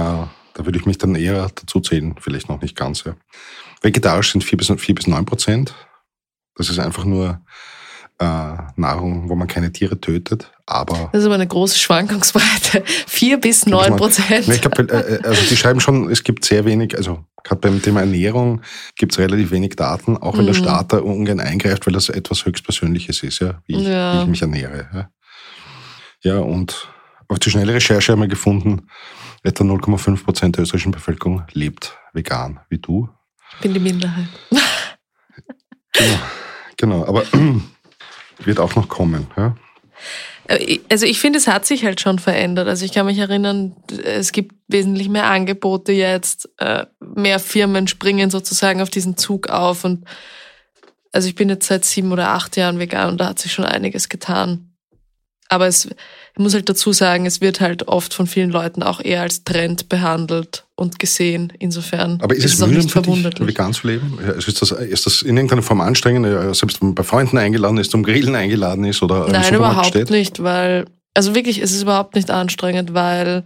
da 0.53 0.65
würde 0.65 0.77
ich 0.79 0.86
mich 0.86 0.98
dann 0.98 1.15
eher 1.15 1.50
dazu 1.55 1.79
zählen, 1.79 2.15
vielleicht 2.19 2.50
noch 2.50 2.62
nicht 2.62 2.75
ganz. 2.75 3.03
Ja. 3.03 3.15
Vegetarisch 3.81 4.31
sind 4.31 4.43
4 4.43 4.57
bis, 4.57 4.71
4 4.77 4.95
bis 4.95 5.07
9 5.07 5.25
Prozent. 5.25 5.74
Das 6.55 6.69
ist 6.69 6.79
einfach 6.79 7.05
nur 7.05 7.41
äh, 8.19 8.57
Nahrung, 8.75 9.29
wo 9.29 9.36
man 9.36 9.48
keine 9.48 9.71
Tiere 9.71 10.00
tötet, 10.00 10.51
aber. 10.72 11.10
Das 11.12 11.22
ist 11.22 11.25
aber 11.25 11.36
eine 11.36 11.48
große 11.48 11.78
Schwankungsbreite. 11.78 12.84
Vier 13.08 13.40
bis 13.40 13.66
neun 13.66 13.96
Prozent. 13.96 14.48
Ich 14.48 14.62
glaube, 14.62 14.84
äh, 14.84 15.16
äh, 15.16 15.24
also 15.24 15.42
die 15.50 15.58
schreiben 15.58 15.80
schon, 15.80 16.10
es 16.10 16.24
gibt 16.24 16.46
sehr 16.46 16.66
wenig, 16.66 16.98
also 16.98 17.25
gerade 17.44 17.62
beim 17.62 17.82
Thema 17.82 18.01
Ernährung 18.01 18.62
gibt 18.96 19.13
es 19.13 19.20
relativ 19.20 19.51
wenig 19.51 19.75
Daten, 19.75 20.18
auch 20.18 20.34
wenn 20.34 20.44
mhm. 20.44 20.48
der 20.48 20.54
Staat 20.54 20.94
da 20.94 21.00
ungern 21.00 21.40
eingreift, 21.40 21.86
weil 21.86 21.94
das 21.94 22.10
etwas 22.10 22.46
höchstpersönliches 22.46 23.24
ist, 23.24 23.40
ja, 23.40 23.62
wie 23.66 23.75
ich, 23.75 23.88
ja. 23.88 24.16
Wie 24.16 24.22
ich 24.24 24.28
mich 24.28 24.42
ernähre. 24.42 24.88
Ja. 24.94 25.10
ja, 26.22 26.40
und 26.40 26.88
auf 27.28 27.40
die 27.40 27.50
schnelle 27.50 27.74
Recherche 27.74 28.12
haben 28.12 28.22
wir 28.22 28.28
gefunden, 28.28 28.88
etwa 29.44 29.63
0,5 29.63 30.24
Prozent 30.24 30.56
der 30.58 30.63
österreichischen 30.63 30.92
Bevölkerung 30.92 31.44
lebt 31.51 31.98
vegan, 32.13 32.60
wie 32.70 32.78
du. 32.78 33.10
Ich 33.56 33.62
bin 33.62 33.74
die 33.74 33.80
Minderheit. 33.80 34.28
genau, 35.94 36.20
genau 36.78 37.08
aber 37.08 37.24
wird 38.40 38.60
auch 38.60 38.75
noch 38.75 38.88
kommen. 38.88 39.28
Ja? 39.38 39.56
Äh, 40.51 40.79
also 40.89 41.05
ich 41.05 41.20
finde, 41.20 41.39
es 41.39 41.48
hat 41.48 41.65
sich 41.65 41.86
halt 41.86 42.01
schon 42.01 42.20
verändert. 42.20 42.67
Also 42.67 42.86
ich 42.86 42.91
kann 42.91 43.05
mich 43.05 43.17
erinnern, 43.17 43.75
es 44.03 44.31
gibt 44.31 44.55
wesentlich 44.67 45.10
mehr 45.10 45.25
Angebote 45.25 45.91
jetzt, 45.91 46.50
äh, 46.58 46.86
mehr 47.00 47.39
Firmen 47.39 47.88
springen 47.88 48.29
sozusagen 48.29 48.81
auf 48.81 48.89
diesen 48.89 49.17
Zug 49.17 49.50
auf 49.50 49.84
und 49.84 50.05
also 51.13 51.27
ich 51.27 51.36
bin 51.36 51.50
jetzt 51.50 51.67
seit 51.67 51.84
sieben 51.84 52.13
oder 52.13 52.29
acht 52.29 52.55
Jahren 52.55 52.79
vegan 52.79 53.10
und 53.10 53.20
da 53.20 53.27
hat 53.27 53.39
sich 53.39 53.51
schon 53.51 53.65
einiges 53.65 54.08
getan. 54.08 54.71
Aber 55.51 55.67
es, 55.67 55.86
ich 55.86 56.39
muss 56.39 56.53
halt 56.53 56.70
dazu 56.70 56.93
sagen, 56.93 57.25
es 57.25 57.41
wird 57.41 57.60
halt 57.60 57.89
oft 57.89 58.13
von 58.13 58.25
vielen 58.25 58.51
Leuten 58.51 58.84
auch 58.84 59.01
eher 59.01 59.22
als 59.22 59.43
Trend 59.43 59.89
behandelt 59.89 60.65
und 60.75 60.98
gesehen. 60.98 61.51
Insofern 61.60 62.20
Aber 62.22 62.34
ist, 62.34 62.46
ist 62.46 62.53
es, 62.53 62.62
es 62.62 62.67
mühsam 62.67 62.89
für 62.89 63.01
dich, 63.01 63.48
vegan 63.48 63.74
zu 63.74 63.88
leben? 63.88 64.17
Ist, 64.38 64.62
das, 64.62 64.72
ist 64.72 65.05
das 65.05 65.22
in 65.24 65.36
irgendeiner 65.36 65.62
Form 65.62 65.81
anstrengend, 65.81 66.55
selbst 66.55 66.79
wenn 66.79 66.89
man 66.89 66.96
bei 66.96 67.03
Freunden 67.03 67.38
eingeladen 67.38 67.77
ist, 67.79 67.91
zum 67.91 68.01
Grillen 68.01 68.34
eingeladen 68.34 68.86
ist 68.86 69.03
oder 69.03 69.27
Nein, 69.27 69.53
überhaupt 69.53 69.88
steht? 69.88 70.10
nicht, 70.10 70.41
weil, 70.41 70.86
also 71.13 71.36
wirklich, 71.36 71.62
es 71.62 71.74
ist 71.74 71.81
überhaupt 71.81 72.15
nicht 72.15 72.31
anstrengend, 72.31 72.93
weil 72.93 73.43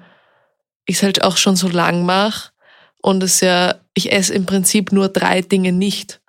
ich 0.86 0.98
es 0.98 1.04
halt 1.04 1.24
auch 1.24 1.38
schon 1.38 1.56
so 1.56 1.68
lang 1.68 2.06
mache 2.06 2.52
und 3.02 3.24
es 3.24 3.42
ja, 3.42 3.76
ich 3.96 4.12
esse 4.12 4.32
im 4.32 4.46
Prinzip 4.46 4.92
nur 4.92 5.10
drei 5.10 5.42
Dinge 5.42 5.72
nicht 5.72 6.22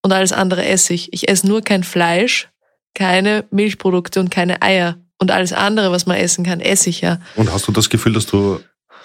und 0.00 0.12
alles 0.12 0.32
andere 0.32 0.64
esse 0.64 0.94
ich. 0.94 1.12
Ich 1.12 1.28
esse 1.28 1.46
nur 1.46 1.60
kein 1.60 1.84
Fleisch, 1.84 2.48
keine 2.94 3.44
Milchprodukte 3.50 4.20
und 4.20 4.30
keine 4.30 4.62
Eier. 4.62 4.96
Und 5.22 5.30
alles 5.30 5.52
andere, 5.52 5.92
was 5.92 6.04
man 6.04 6.16
essen 6.16 6.44
kann, 6.44 6.58
esse 6.58 6.90
ich 6.90 7.00
ja. 7.00 7.20
Und 7.36 7.52
hast 7.52 7.68
du 7.68 7.70
das 7.70 7.88
Gefühl, 7.88 8.12
dass 8.12 8.26
du 8.26 8.58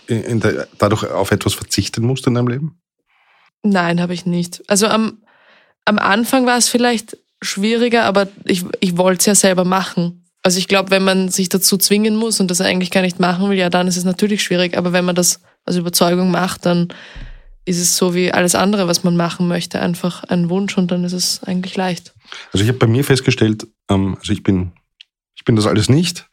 der, 0.10 0.68
dadurch 0.80 1.04
auf 1.04 1.30
etwas 1.30 1.54
verzichten 1.54 2.04
musst 2.04 2.26
in 2.26 2.34
deinem 2.34 2.48
Leben? 2.48 2.82
Nein, 3.62 4.02
habe 4.02 4.16
ich 4.16 4.26
nicht. 4.26 4.64
Also 4.68 4.88
am, 4.88 5.20
am 5.86 6.00
Anfang 6.00 6.48
war 6.48 6.58
es 6.58 6.70
vielleicht 6.70 7.18
schwieriger, 7.40 8.06
aber 8.06 8.30
ich, 8.46 8.66
ich 8.80 8.98
wollte 8.98 9.20
es 9.20 9.26
ja 9.28 9.36
selber 9.36 9.64
machen. 9.64 10.26
Also 10.42 10.58
ich 10.58 10.68
glaube, 10.68 10.90
wenn 10.90 11.04
man 11.04 11.30
sich 11.30 11.50
dazu 11.50 11.78
zwingen 11.78 12.16
muss 12.16 12.40
und 12.40 12.50
das 12.50 12.62
eigentlich 12.62 12.90
gar 12.90 13.02
nicht 13.02 13.20
machen 13.20 13.48
will, 13.48 13.58
ja, 13.60 13.70
dann 13.70 13.88
ist 13.88 13.98
es 13.98 14.04
natürlich 14.04 14.42
schwierig. 14.42 14.76
Aber 14.76 14.94
wenn 14.94 15.06
man 15.06 15.14
das 15.14 15.40
aus 15.66 15.76
Überzeugung 15.76 16.32
macht, 16.32 16.66
dann 16.66 16.88
ist 17.66 17.80
es 17.80 17.96
so 17.96 18.16
wie 18.16 18.32
alles 18.32 18.56
andere, 18.56 18.88
was 18.88 19.04
man 19.04 19.16
machen 19.16 19.48
möchte, 19.48 19.80
einfach 19.80 20.24
ein 20.24 20.50
Wunsch 20.50 20.80
und 20.80 20.90
dann 20.90 21.04
ist 21.04 21.14
es 21.14 21.44
eigentlich 21.44 21.76
leicht. 21.76 22.16
Also 22.54 22.64
ich 22.64 22.70
habe 22.70 22.80
bei 22.80 22.88
mir 22.88 23.04
festgestellt, 23.04 23.68
ähm, 23.88 24.16
also 24.20 24.34
ich 24.34 24.42
bin 24.42 24.72
bin 25.48 25.56
das 25.56 25.66
alles 25.66 25.90
nicht. 25.90 26.30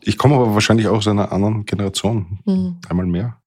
Ich 0.00 0.18
komme 0.18 0.34
aber 0.34 0.54
wahrscheinlich 0.54 0.88
auch 0.88 0.96
aus 0.96 1.06
einer 1.06 1.30
anderen 1.30 1.64
Generation. 1.64 2.40
Mhm. 2.44 2.80
Einmal 2.88 3.06
mehr. 3.06 3.38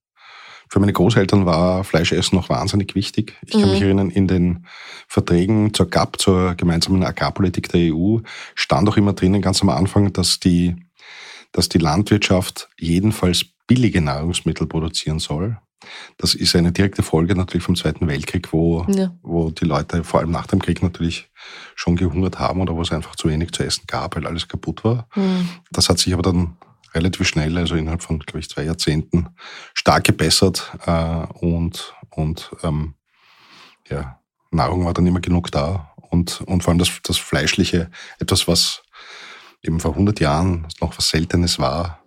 Für 0.69 0.79
meine 0.79 0.93
Großeltern 0.93 1.45
war 1.45 1.83
Fleischessen 1.83 2.37
noch 2.37 2.49
wahnsinnig 2.49 2.95
wichtig. 2.95 3.33
Ich 3.45 3.51
kann 3.51 3.69
mich 3.69 3.79
mhm. 3.79 3.85
erinnern, 3.85 4.09
in 4.09 4.27
den 4.27 4.65
Verträgen 5.07 5.73
zur 5.73 5.89
GAP, 5.89 6.19
zur 6.21 6.55
gemeinsamen 6.55 7.03
Agrarpolitik 7.03 7.69
der 7.69 7.93
EU, 7.93 8.19
stand 8.53 8.87
auch 8.87 8.97
immer 8.97 9.13
drinnen 9.13 9.41
ganz 9.41 9.61
am 9.61 9.69
Anfang, 9.69 10.13
dass 10.13 10.39
die, 10.39 10.75
dass 11.51 11.67
die 11.67 11.79
Landwirtschaft 11.79 12.69
jedenfalls 12.79 13.45
billige 13.67 14.01
Nahrungsmittel 14.01 14.67
produzieren 14.67 15.19
soll. 15.19 15.57
Das 16.17 16.33
ist 16.33 16.55
eine 16.55 16.71
direkte 16.71 17.03
Folge 17.03 17.35
natürlich 17.35 17.63
vom 17.63 17.75
Zweiten 17.75 18.07
Weltkrieg, 18.07 18.53
wo, 18.53 18.85
ja. 18.89 19.15
wo 19.21 19.51
die 19.51 19.65
Leute 19.65 20.03
vor 20.03 20.19
allem 20.19 20.31
nach 20.31 20.47
dem 20.47 20.61
Krieg 20.61 20.81
natürlich 20.81 21.29
schon 21.75 21.95
gehungert 21.95 22.39
haben 22.39 22.61
oder 22.61 22.75
wo 22.75 22.81
es 22.81 22.91
einfach 22.91 23.15
zu 23.15 23.27
wenig 23.27 23.51
zu 23.51 23.63
essen 23.63 23.83
gab, 23.87 24.15
weil 24.15 24.25
alles 24.25 24.47
kaputt 24.47 24.83
war. 24.83 25.07
Mhm. 25.15 25.49
Das 25.71 25.89
hat 25.89 25.99
sich 25.99 26.13
aber 26.13 26.23
dann 26.23 26.57
relativ 26.93 27.27
schnell, 27.27 27.57
also 27.57 27.75
innerhalb 27.75 28.01
von, 28.01 28.19
glaube 28.19 28.39
ich, 28.39 28.49
zwei 28.49 28.63
Jahrzehnten, 28.63 29.27
stark 29.73 30.05
gebessert 30.05 30.71
äh, 30.85 31.25
und, 31.39 31.93
und 32.09 32.51
ähm, 32.63 32.95
ja, 33.89 34.19
Nahrung 34.51 34.85
war 34.85 34.93
dann 34.93 35.05
immer 35.05 35.19
genug 35.19 35.51
da 35.51 35.93
und, 36.09 36.41
und 36.41 36.63
vor 36.63 36.71
allem 36.71 36.79
das, 36.79 36.89
das 37.03 37.17
Fleischliche, 37.17 37.91
etwas, 38.19 38.47
was 38.47 38.83
eben 39.61 39.79
vor 39.79 39.91
100 39.91 40.19
Jahren 40.19 40.67
noch 40.79 40.97
was 40.97 41.09
Seltenes 41.09 41.59
war, 41.59 42.04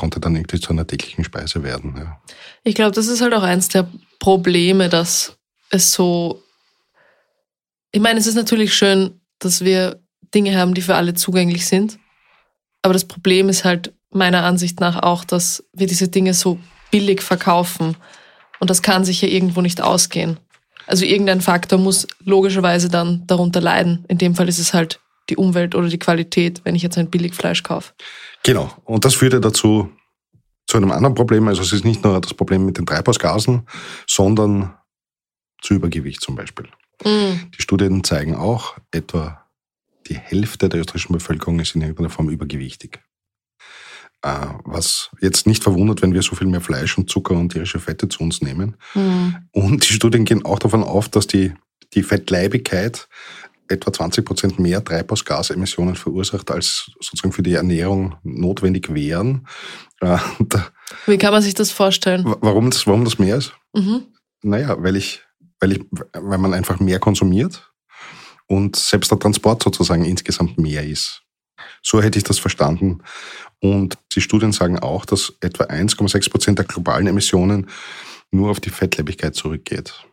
konnte 0.00 0.18
dann 0.18 0.34
irgendwie 0.34 0.58
zu 0.58 0.70
einer 0.70 0.86
täglichen 0.86 1.24
Speise 1.24 1.62
werden. 1.62 1.94
Ja. 1.94 2.18
Ich 2.64 2.74
glaube, 2.74 2.92
das 2.92 3.06
ist 3.06 3.20
halt 3.20 3.34
auch 3.34 3.42
eins 3.42 3.68
der 3.68 3.86
Probleme, 4.18 4.88
dass 4.88 5.36
es 5.68 5.92
so. 5.92 6.42
Ich 7.92 8.00
meine, 8.00 8.18
es 8.18 8.26
ist 8.26 8.34
natürlich 8.34 8.74
schön, 8.74 9.20
dass 9.40 9.62
wir 9.62 10.00
Dinge 10.34 10.56
haben, 10.56 10.72
die 10.72 10.80
für 10.80 10.94
alle 10.94 11.12
zugänglich 11.12 11.66
sind. 11.66 11.98
Aber 12.80 12.94
das 12.94 13.04
Problem 13.04 13.50
ist 13.50 13.64
halt 13.64 13.92
meiner 14.10 14.42
Ansicht 14.44 14.80
nach 14.80 15.02
auch, 15.02 15.22
dass 15.22 15.64
wir 15.74 15.86
diese 15.86 16.08
Dinge 16.08 16.32
so 16.32 16.58
billig 16.90 17.20
verkaufen. 17.20 17.94
Und 18.58 18.70
das 18.70 18.80
kann 18.80 19.04
sich 19.04 19.20
ja 19.20 19.28
irgendwo 19.28 19.60
nicht 19.60 19.82
ausgehen. 19.82 20.38
Also 20.86 21.04
irgendein 21.04 21.42
Faktor 21.42 21.78
muss 21.78 22.06
logischerweise 22.24 22.88
dann 22.88 23.26
darunter 23.26 23.60
leiden. 23.60 24.06
In 24.08 24.16
dem 24.16 24.34
Fall 24.34 24.48
ist 24.48 24.58
es 24.58 24.72
halt 24.72 24.98
die 25.28 25.36
Umwelt 25.36 25.74
oder 25.74 25.88
die 25.88 25.98
Qualität, 25.98 26.62
wenn 26.64 26.74
ich 26.74 26.82
jetzt 26.82 26.96
ein 26.96 27.10
Billigfleisch 27.10 27.62
kaufe. 27.62 27.92
Genau. 28.42 28.70
Und 28.84 29.04
das 29.04 29.14
führte 29.14 29.40
dazu, 29.40 29.90
zu 30.66 30.76
einem 30.76 30.92
anderen 30.92 31.14
Problem. 31.14 31.48
Also 31.48 31.62
es 31.62 31.72
ist 31.72 31.84
nicht 31.84 32.04
nur 32.04 32.20
das 32.20 32.32
Problem 32.32 32.64
mit 32.64 32.78
den 32.78 32.86
Treibhausgasen, 32.86 33.66
sondern 34.06 34.74
zu 35.60 35.74
Übergewicht 35.74 36.20
zum 36.20 36.36
Beispiel. 36.36 36.68
Mhm. 37.04 37.50
Die 37.56 37.62
Studien 37.62 38.04
zeigen 38.04 38.36
auch, 38.36 38.76
etwa 38.92 39.44
die 40.08 40.16
Hälfte 40.16 40.68
der 40.68 40.80
österreichischen 40.80 41.12
Bevölkerung 41.12 41.58
ist 41.60 41.74
in 41.74 41.82
irgendeiner 41.82 42.10
Form 42.10 42.30
übergewichtig. 42.30 43.00
Äh, 44.22 44.46
was 44.64 45.10
jetzt 45.20 45.46
nicht 45.46 45.62
verwundert, 45.62 46.02
wenn 46.02 46.14
wir 46.14 46.22
so 46.22 46.36
viel 46.36 46.46
mehr 46.46 46.60
Fleisch 46.60 46.96
und 46.98 47.10
Zucker 47.10 47.34
und 47.34 47.50
tierische 47.50 47.80
Fette 47.80 48.08
zu 48.08 48.22
uns 48.22 48.42
nehmen. 48.42 48.76
Mhm. 48.94 49.36
Und 49.50 49.88
die 49.88 49.94
Studien 49.94 50.24
gehen 50.24 50.44
auch 50.44 50.58
davon 50.58 50.84
auf, 50.84 51.08
dass 51.08 51.26
die, 51.26 51.54
die 51.94 52.02
Fettleibigkeit 52.02 53.08
etwa 53.70 53.92
20 53.92 54.24
Prozent 54.24 54.58
mehr 54.58 54.84
Treibhausgasemissionen 54.84 55.94
verursacht, 55.94 56.50
als 56.50 56.90
sozusagen 57.00 57.32
für 57.32 57.42
die 57.42 57.54
Ernährung 57.54 58.16
notwendig 58.22 58.92
wären. 58.92 59.46
Äh, 60.00 60.18
Wie 61.06 61.18
kann 61.18 61.32
man 61.32 61.42
sich 61.42 61.54
das 61.54 61.70
vorstellen? 61.70 62.24
Warum 62.40 62.70
das, 62.70 62.86
warum 62.86 63.04
das 63.04 63.18
mehr 63.18 63.36
ist? 63.36 63.52
Mhm. 63.74 64.02
Naja, 64.42 64.76
weil 64.82 64.96
ich, 64.96 65.22
weil 65.60 65.72
ich, 65.72 65.80
weil 66.12 66.38
man 66.38 66.54
einfach 66.54 66.80
mehr 66.80 66.98
konsumiert 66.98 67.70
und 68.46 68.76
selbst 68.76 69.10
der 69.10 69.18
Transport 69.18 69.62
sozusagen 69.62 70.04
insgesamt 70.04 70.58
mehr 70.58 70.84
ist. 70.84 71.22
So 71.82 72.02
hätte 72.02 72.18
ich 72.18 72.24
das 72.24 72.38
verstanden. 72.38 73.02
Und 73.60 73.98
die 74.12 74.20
Studien 74.20 74.52
sagen 74.52 74.78
auch, 74.78 75.04
dass 75.04 75.34
etwa 75.40 75.64
1,6 75.64 76.30
Prozent 76.30 76.58
der 76.58 76.66
globalen 76.66 77.06
Emissionen 77.06 77.68
nur 78.30 78.50
auf 78.50 78.60
die 78.60 78.70
Fettleibigkeit 78.70 79.34
zurückgeht. 79.34 80.04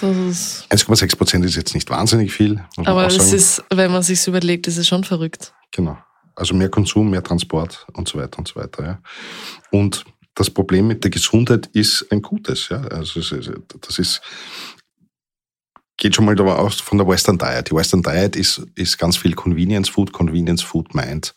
1,6 0.00 1.16
Prozent 1.16 1.44
ist 1.44 1.56
jetzt 1.56 1.74
nicht 1.74 1.90
wahnsinnig 1.90 2.32
viel. 2.32 2.64
Aber 2.84 3.06
es 3.06 3.32
ist, 3.32 3.62
wenn 3.70 3.92
man 3.92 4.02
sich 4.02 4.26
überlegt, 4.26 4.66
ist 4.66 4.76
es 4.76 4.88
schon 4.88 5.04
verrückt. 5.04 5.52
Genau. 5.70 5.98
Also 6.36 6.54
mehr 6.54 6.68
Konsum, 6.68 7.10
mehr 7.10 7.22
Transport 7.22 7.86
und 7.92 8.08
so 8.08 8.18
weiter 8.18 8.38
und 8.38 8.48
so 8.48 8.56
weiter. 8.56 8.84
Ja. 8.84 8.98
Und 9.70 10.04
das 10.34 10.50
Problem 10.50 10.88
mit 10.88 11.04
der 11.04 11.10
Gesundheit 11.10 11.68
ist 11.72 12.06
ein 12.10 12.22
gutes. 12.22 12.68
Ja. 12.68 12.82
Also 12.88 13.20
das 13.20 13.98
ist, 13.98 14.20
geht 15.96 16.14
schon 16.14 16.24
mal 16.24 16.38
aus 16.40 16.80
von 16.80 16.98
der 16.98 17.06
Western 17.06 17.38
Diet. 17.38 17.70
Die 17.70 17.74
Western 17.74 18.02
Diet 18.02 18.34
ist, 18.34 18.62
ist 18.74 18.98
ganz 18.98 19.16
viel 19.16 19.34
Convenience 19.34 19.88
Food. 19.88 20.12
Convenience 20.12 20.62
Food 20.62 20.94
meint, 20.94 21.34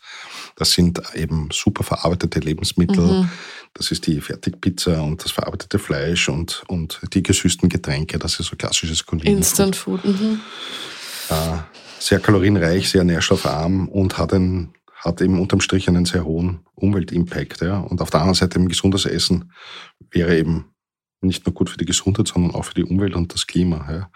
das 0.56 0.72
sind 0.72 1.00
eben 1.14 1.48
super 1.52 1.84
verarbeitete 1.84 2.40
Lebensmittel. 2.40 3.22
Mhm. 3.22 3.30
Das 3.78 3.92
ist 3.92 4.08
die 4.08 4.20
Fertigpizza 4.20 5.00
und 5.00 5.24
das 5.24 5.30
verarbeitete 5.30 5.78
Fleisch 5.78 6.28
und, 6.28 6.64
und 6.66 7.00
die 7.14 7.22
gesüßten 7.22 7.68
Getränke. 7.68 8.18
Das 8.18 8.38
ist 8.40 8.48
so 8.48 8.56
klassisches 8.56 9.06
Convenience 9.06 9.50
Instant 9.50 9.76
Food. 9.76 10.00
Food. 10.00 10.20
Mhm. 10.20 10.40
Äh, 11.30 11.58
sehr 12.00 12.18
kalorienreich, 12.18 12.90
sehr 12.90 13.04
nährstoffarm 13.04 13.88
und 13.88 14.18
hat, 14.18 14.32
ein, 14.32 14.74
hat 14.96 15.20
eben 15.20 15.38
unterm 15.38 15.60
Strich 15.60 15.88
einen 15.88 16.06
sehr 16.06 16.24
hohen 16.24 16.66
Umweltimpact. 16.74 17.60
Ja. 17.60 17.78
Und 17.78 18.00
auf 18.00 18.10
der 18.10 18.20
anderen 18.20 18.34
Seite 18.34 18.58
ein 18.58 18.68
gesundes 18.68 19.06
Essen 19.06 19.52
wäre 20.10 20.36
eben 20.36 20.64
nicht 21.20 21.46
nur 21.46 21.54
gut 21.54 21.70
für 21.70 21.78
die 21.78 21.84
Gesundheit, 21.84 22.26
sondern 22.26 22.56
auch 22.56 22.64
für 22.64 22.74
die 22.74 22.84
Umwelt 22.84 23.14
und 23.14 23.32
das 23.32 23.46
Klima. 23.46 23.88
Ja. 23.88 24.10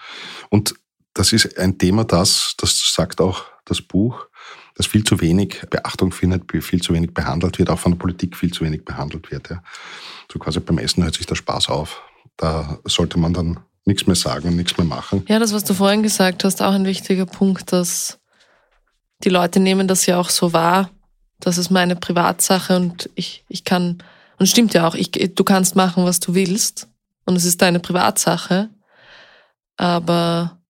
Und 0.50 0.74
das 1.14 1.32
ist 1.32 1.58
ein 1.58 1.78
Thema, 1.78 2.04
das, 2.04 2.54
das 2.58 2.92
sagt 2.94 3.20
auch 3.20 3.44
das 3.64 3.80
Buch, 3.80 4.26
das 4.74 4.86
viel 4.86 5.04
zu 5.04 5.20
wenig 5.20 5.62
Beachtung 5.70 6.12
findet, 6.12 6.50
viel 6.62 6.82
zu 6.82 6.94
wenig 6.94 7.12
behandelt 7.12 7.58
wird, 7.58 7.70
auch 7.70 7.78
von 7.78 7.92
der 7.92 7.98
Politik 7.98 8.36
viel 8.36 8.52
zu 8.52 8.64
wenig 8.64 8.84
behandelt 8.84 9.30
wird. 9.30 9.50
Ja. 9.50 9.62
So 10.32 10.38
quasi 10.38 10.60
beim 10.60 10.78
Essen 10.78 11.04
hört 11.04 11.14
sich 11.14 11.26
der 11.26 11.34
Spaß 11.34 11.68
auf. 11.68 12.02
Da 12.36 12.78
sollte 12.84 13.18
man 13.18 13.34
dann 13.34 13.60
nichts 13.84 14.06
mehr 14.06 14.16
sagen 14.16 14.48
und 14.48 14.56
nichts 14.56 14.78
mehr 14.78 14.86
machen. 14.86 15.24
Ja, 15.28 15.38
das, 15.38 15.52
was 15.52 15.64
du 15.64 15.74
vorhin 15.74 16.02
gesagt 16.02 16.44
hast, 16.44 16.62
auch 16.62 16.72
ein 16.72 16.86
wichtiger 16.86 17.26
Punkt, 17.26 17.72
dass 17.72 18.18
die 19.24 19.28
Leute 19.28 19.60
nehmen 19.60 19.88
das 19.88 20.06
ja 20.06 20.18
auch 20.18 20.30
so 20.30 20.52
wahr. 20.52 20.90
Das 21.40 21.58
ist 21.58 21.70
meine 21.70 21.96
Privatsache 21.96 22.76
und 22.76 23.10
ich, 23.14 23.44
ich 23.48 23.64
kann, 23.64 24.02
und 24.38 24.46
stimmt 24.46 24.74
ja 24.74 24.86
auch, 24.86 24.94
ich, 24.94 25.10
du 25.10 25.44
kannst 25.44 25.76
machen, 25.76 26.04
was 26.04 26.20
du 26.20 26.34
willst. 26.34 26.88
Und 27.24 27.36
es 27.36 27.44
ist 27.44 27.60
deine 27.62 27.80
Privatsache. 27.80 28.70
Aber 29.76 30.61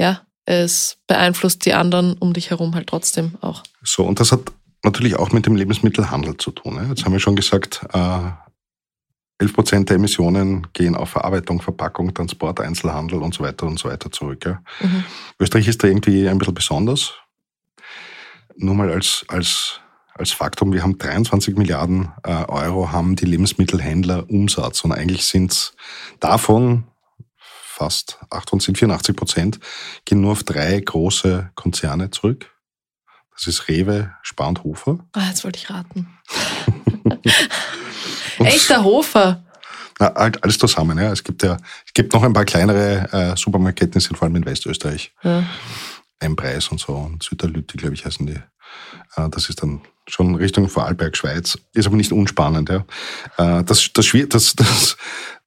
ja, 0.00 0.22
es 0.46 0.96
beeinflusst 1.06 1.66
die 1.66 1.74
anderen 1.74 2.14
um 2.14 2.32
dich 2.32 2.50
herum 2.50 2.74
halt 2.74 2.88
trotzdem 2.88 3.36
auch. 3.42 3.62
So, 3.82 4.04
und 4.04 4.18
das 4.18 4.32
hat 4.32 4.40
natürlich 4.82 5.16
auch 5.16 5.30
mit 5.30 5.44
dem 5.44 5.56
Lebensmittelhandel 5.56 6.38
zu 6.38 6.50
tun. 6.52 6.80
Jetzt 6.88 7.04
haben 7.04 7.12
wir 7.12 7.20
schon 7.20 7.36
gesagt, 7.36 7.86
äh, 7.92 8.30
11 9.38 9.52
Prozent 9.52 9.88
der 9.90 9.96
Emissionen 9.96 10.66
gehen 10.72 10.96
auf 10.96 11.10
Verarbeitung, 11.10 11.60
Verpackung, 11.60 12.14
Transport, 12.14 12.60
Einzelhandel 12.60 13.22
und 13.22 13.34
so 13.34 13.44
weiter 13.44 13.66
und 13.66 13.78
so 13.78 13.90
weiter 13.90 14.10
zurück. 14.10 14.44
Ja. 14.44 14.62
Mhm. 14.80 15.04
Österreich 15.38 15.68
ist 15.68 15.82
da 15.82 15.88
irgendwie 15.88 16.28
ein 16.28 16.38
bisschen 16.38 16.54
besonders. 16.54 17.12
Nur 18.56 18.74
mal 18.74 18.90
als, 18.90 19.24
als, 19.28 19.80
als 20.14 20.32
Faktum, 20.32 20.72
wir 20.72 20.82
haben 20.82 20.96
23 20.96 21.56
Milliarden 21.56 22.10
äh, 22.24 22.44
Euro 22.46 22.90
haben 22.90 23.16
die 23.16 23.26
Lebensmittelhändler 23.26 24.28
Umsatz 24.30 24.82
und 24.82 24.92
eigentlich 24.92 25.24
sind 25.26 25.52
es 25.52 25.74
davon 26.20 26.84
fast 27.80 28.18
88, 28.28 28.76
84 28.76 29.16
Prozent 29.16 29.60
gehen 30.04 30.20
nur 30.20 30.32
auf 30.32 30.44
drei 30.44 30.78
große 30.78 31.50
Konzerne 31.54 32.10
zurück. 32.10 32.54
Das 33.34 33.46
ist 33.46 33.68
Rewe, 33.68 34.12
Spar 34.22 34.48
und 34.48 34.64
Hofer. 34.64 34.98
Ah, 35.14 35.28
jetzt 35.28 35.44
wollte 35.44 35.58
ich 35.58 35.70
raten. 35.70 36.06
Echter 38.38 38.84
Hofer. 38.84 39.42
Na, 39.98 40.14
halt 40.14 40.44
alles 40.44 40.58
zusammen, 40.58 40.98
ja. 40.98 41.10
Es 41.10 41.24
gibt 41.24 41.42
ja, 41.42 41.56
es 41.86 41.94
gibt 41.94 42.12
noch 42.12 42.22
ein 42.22 42.34
paar 42.34 42.44
kleinere 42.44 43.08
äh, 43.12 43.36
Supermarketten, 43.36 43.98
sind 43.98 44.16
vor 44.16 44.26
allem 44.26 44.36
in 44.36 44.44
Westösterreich. 44.44 45.14
Ja. 45.22 45.42
Ein 46.18 46.36
Preis 46.36 46.68
und 46.68 46.80
so. 46.80 46.92
Und 46.92 47.22
Süderlütte, 47.22 47.78
glaube 47.78 47.94
ich, 47.94 48.04
heißen 48.04 48.26
die. 48.26 48.40
Äh, 49.16 49.30
das 49.30 49.48
ist 49.48 49.62
dann 49.62 49.80
schon 50.06 50.34
Richtung 50.34 50.68
Vorarlberg, 50.68 51.16
Schweiz. 51.16 51.56
Ist 51.72 51.86
aber 51.86 51.96
nicht 51.96 52.12
unspannend, 52.12 52.68
ja. 52.68 52.84
Äh, 53.38 53.64
das, 53.64 53.90
das, 53.94 54.12
das, 54.28 54.54
das, 54.54 54.96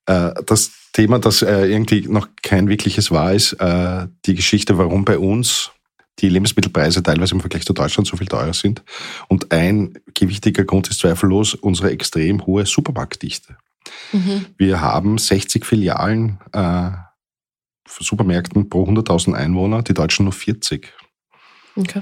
äh, 0.07 0.31
das 0.47 0.71
Thema, 0.93 1.19
das 1.19 1.41
äh, 1.41 1.65
irgendwie 1.65 2.07
noch 2.07 2.29
kein 2.41 2.69
wirkliches 2.69 3.11
war, 3.11 3.33
ist 3.33 3.53
äh, 3.53 4.07
die 4.25 4.35
Geschichte, 4.35 4.77
warum 4.77 5.03
bei 5.05 5.17
uns 5.17 5.71
die 6.19 6.29
Lebensmittelpreise 6.29 7.01
teilweise 7.01 7.33
im 7.33 7.41
Vergleich 7.41 7.65
zu 7.65 7.73
Deutschland 7.73 8.07
so 8.07 8.15
viel 8.15 8.27
teurer 8.27 8.53
sind. 8.53 8.83
Und 9.27 9.51
ein 9.51 9.97
gewichtiger 10.13 10.63
Grund 10.63 10.87
ist 10.89 10.99
zweifellos 10.99 11.55
unsere 11.55 11.91
extrem 11.91 12.45
hohe 12.45 12.65
Supermarktdichte. 12.67 13.57
Mhm. 14.11 14.45
Wir 14.57 14.81
haben 14.81 15.17
60 15.17 15.65
Filialen 15.65 16.37
äh, 16.51 16.91
Supermärkten 17.87 18.69
pro 18.69 18.85
100.000 18.87 19.33
Einwohner, 19.33 19.81
die 19.81 19.93
Deutschen 19.93 20.25
nur 20.25 20.33
40. 20.33 20.93
Okay. 21.75 22.01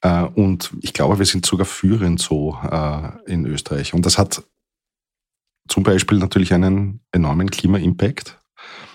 Äh, 0.00 0.22
und 0.22 0.72
ich 0.80 0.94
glaube, 0.94 1.18
wir 1.18 1.26
sind 1.26 1.46
sogar 1.46 1.66
führend 1.66 2.20
so 2.20 2.58
äh, 2.62 3.30
in 3.30 3.46
Österreich. 3.46 3.94
Und 3.94 4.06
das 4.06 4.16
hat 4.18 4.42
zum 5.68 5.82
Beispiel 5.82 6.18
natürlich 6.18 6.52
einen 6.52 7.00
enormen 7.12 7.50
Klima-Impact. 7.50 8.38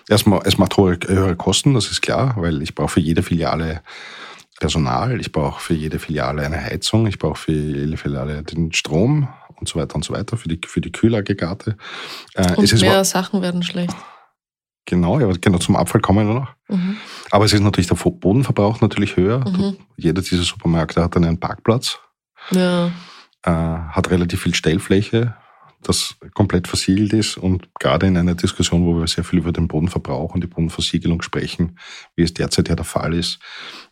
Erstmal, 0.09 0.41
es 0.45 0.57
macht 0.57 0.77
hohe, 0.77 0.97
höhere 1.05 1.35
Kosten, 1.35 1.73
das 1.73 1.91
ist 1.91 2.01
klar, 2.01 2.35
weil 2.37 2.61
ich 2.61 2.75
brauche 2.75 2.89
für 2.89 2.99
jede 2.99 3.23
Filiale 3.23 3.81
Personal, 4.59 5.19
ich 5.19 5.31
brauche 5.31 5.61
für 5.61 5.73
jede 5.73 5.99
Filiale 5.99 6.43
eine 6.43 6.59
Heizung, 6.59 7.05
ich 7.07 7.19
brauche 7.19 7.35
für 7.35 7.51
jede 7.51 7.97
Filiale 7.97 8.41
den 8.43 8.73
Strom 8.73 9.27
und 9.59 9.67
so 9.67 9.79
weiter 9.79 9.95
und 9.95 10.03
so 10.03 10.13
weiter, 10.13 10.37
für 10.37 10.47
die, 10.47 10.59
für 10.65 10.81
die 10.81 10.91
Kühlaggregate. 10.91 11.77
Äh, 12.33 12.55
und 12.55 12.81
mehr 12.81 12.93
mal, 12.93 13.05
Sachen 13.05 13.41
werden 13.41 13.61
schlecht. 13.63 13.95
Genau, 14.85 15.19
ja, 15.19 15.29
genau, 15.41 15.57
zum 15.57 15.75
Abfall 15.75 16.01
kommen 16.01 16.27
wir 16.27 16.33
noch. 16.33 16.47
Mhm. 16.69 16.97
Aber 17.29 17.45
es 17.45 17.53
ist 17.53 17.61
natürlich 17.61 17.87
der 17.87 17.95
Bodenverbrauch 17.95 18.79
natürlich 18.79 19.17
höher. 19.17 19.39
Mhm. 19.39 19.77
Jeder 19.97 20.21
dieser 20.21 20.43
Supermärkte 20.43 21.03
hat 21.03 21.15
dann 21.15 21.25
einen 21.25 21.39
Parkplatz, 21.39 21.99
ja. 22.51 22.87
äh, 23.43 23.51
hat 23.51 24.09
relativ 24.09 24.43
viel 24.43 24.55
Stellfläche, 24.55 25.35
das 25.81 26.15
komplett 26.33 26.67
versiegelt 26.67 27.13
ist 27.13 27.37
und 27.37 27.69
gerade 27.79 28.07
in 28.07 28.17
einer 28.17 28.35
Diskussion, 28.35 28.85
wo 28.85 28.99
wir 28.99 29.07
sehr 29.07 29.23
viel 29.23 29.39
über 29.39 29.51
den 29.51 29.67
Bodenverbrauch 29.67 30.33
und 30.33 30.41
die 30.41 30.47
Bodenversiegelung 30.47 31.21
sprechen, 31.21 31.77
wie 32.15 32.23
es 32.23 32.33
derzeit 32.33 32.69
ja 32.69 32.75
der 32.75 32.85
Fall 32.85 33.13
ist, 33.13 33.39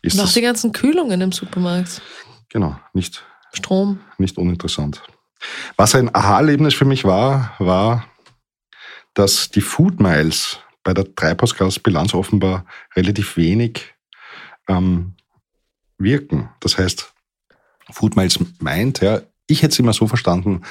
ist 0.02 0.18
und 0.18 0.24
auch 0.24 0.32
die 0.32 0.40
ganzen 0.40 0.72
Kühlungen 0.72 1.20
im 1.20 1.32
Supermarkt. 1.32 2.02
Genau, 2.48 2.78
nicht 2.92 3.24
Strom, 3.52 4.00
nicht 4.18 4.36
uninteressant. 4.36 5.02
Was 5.76 5.94
ein 5.94 6.14
Aha-Erlebnis 6.14 6.74
für 6.74 6.84
mich 6.84 7.04
war, 7.04 7.54
war, 7.58 8.06
dass 9.14 9.50
die 9.50 9.60
Food 9.60 10.00
Miles 10.00 10.58
bei 10.82 10.92
der 10.92 11.14
Treibhausgasbilanz 11.14 12.14
offenbar 12.14 12.66
relativ 12.94 13.36
wenig 13.36 13.94
ähm, 14.68 15.14
wirken. 15.98 16.50
Das 16.60 16.78
heißt, 16.78 17.12
Food 17.90 18.16
Miles 18.16 18.38
meint, 18.58 19.00
ja, 19.00 19.20
ich 19.46 19.62
hätte 19.62 19.72
es 19.72 19.78
immer 19.78 19.92
so 19.92 20.06
verstanden, 20.06 20.62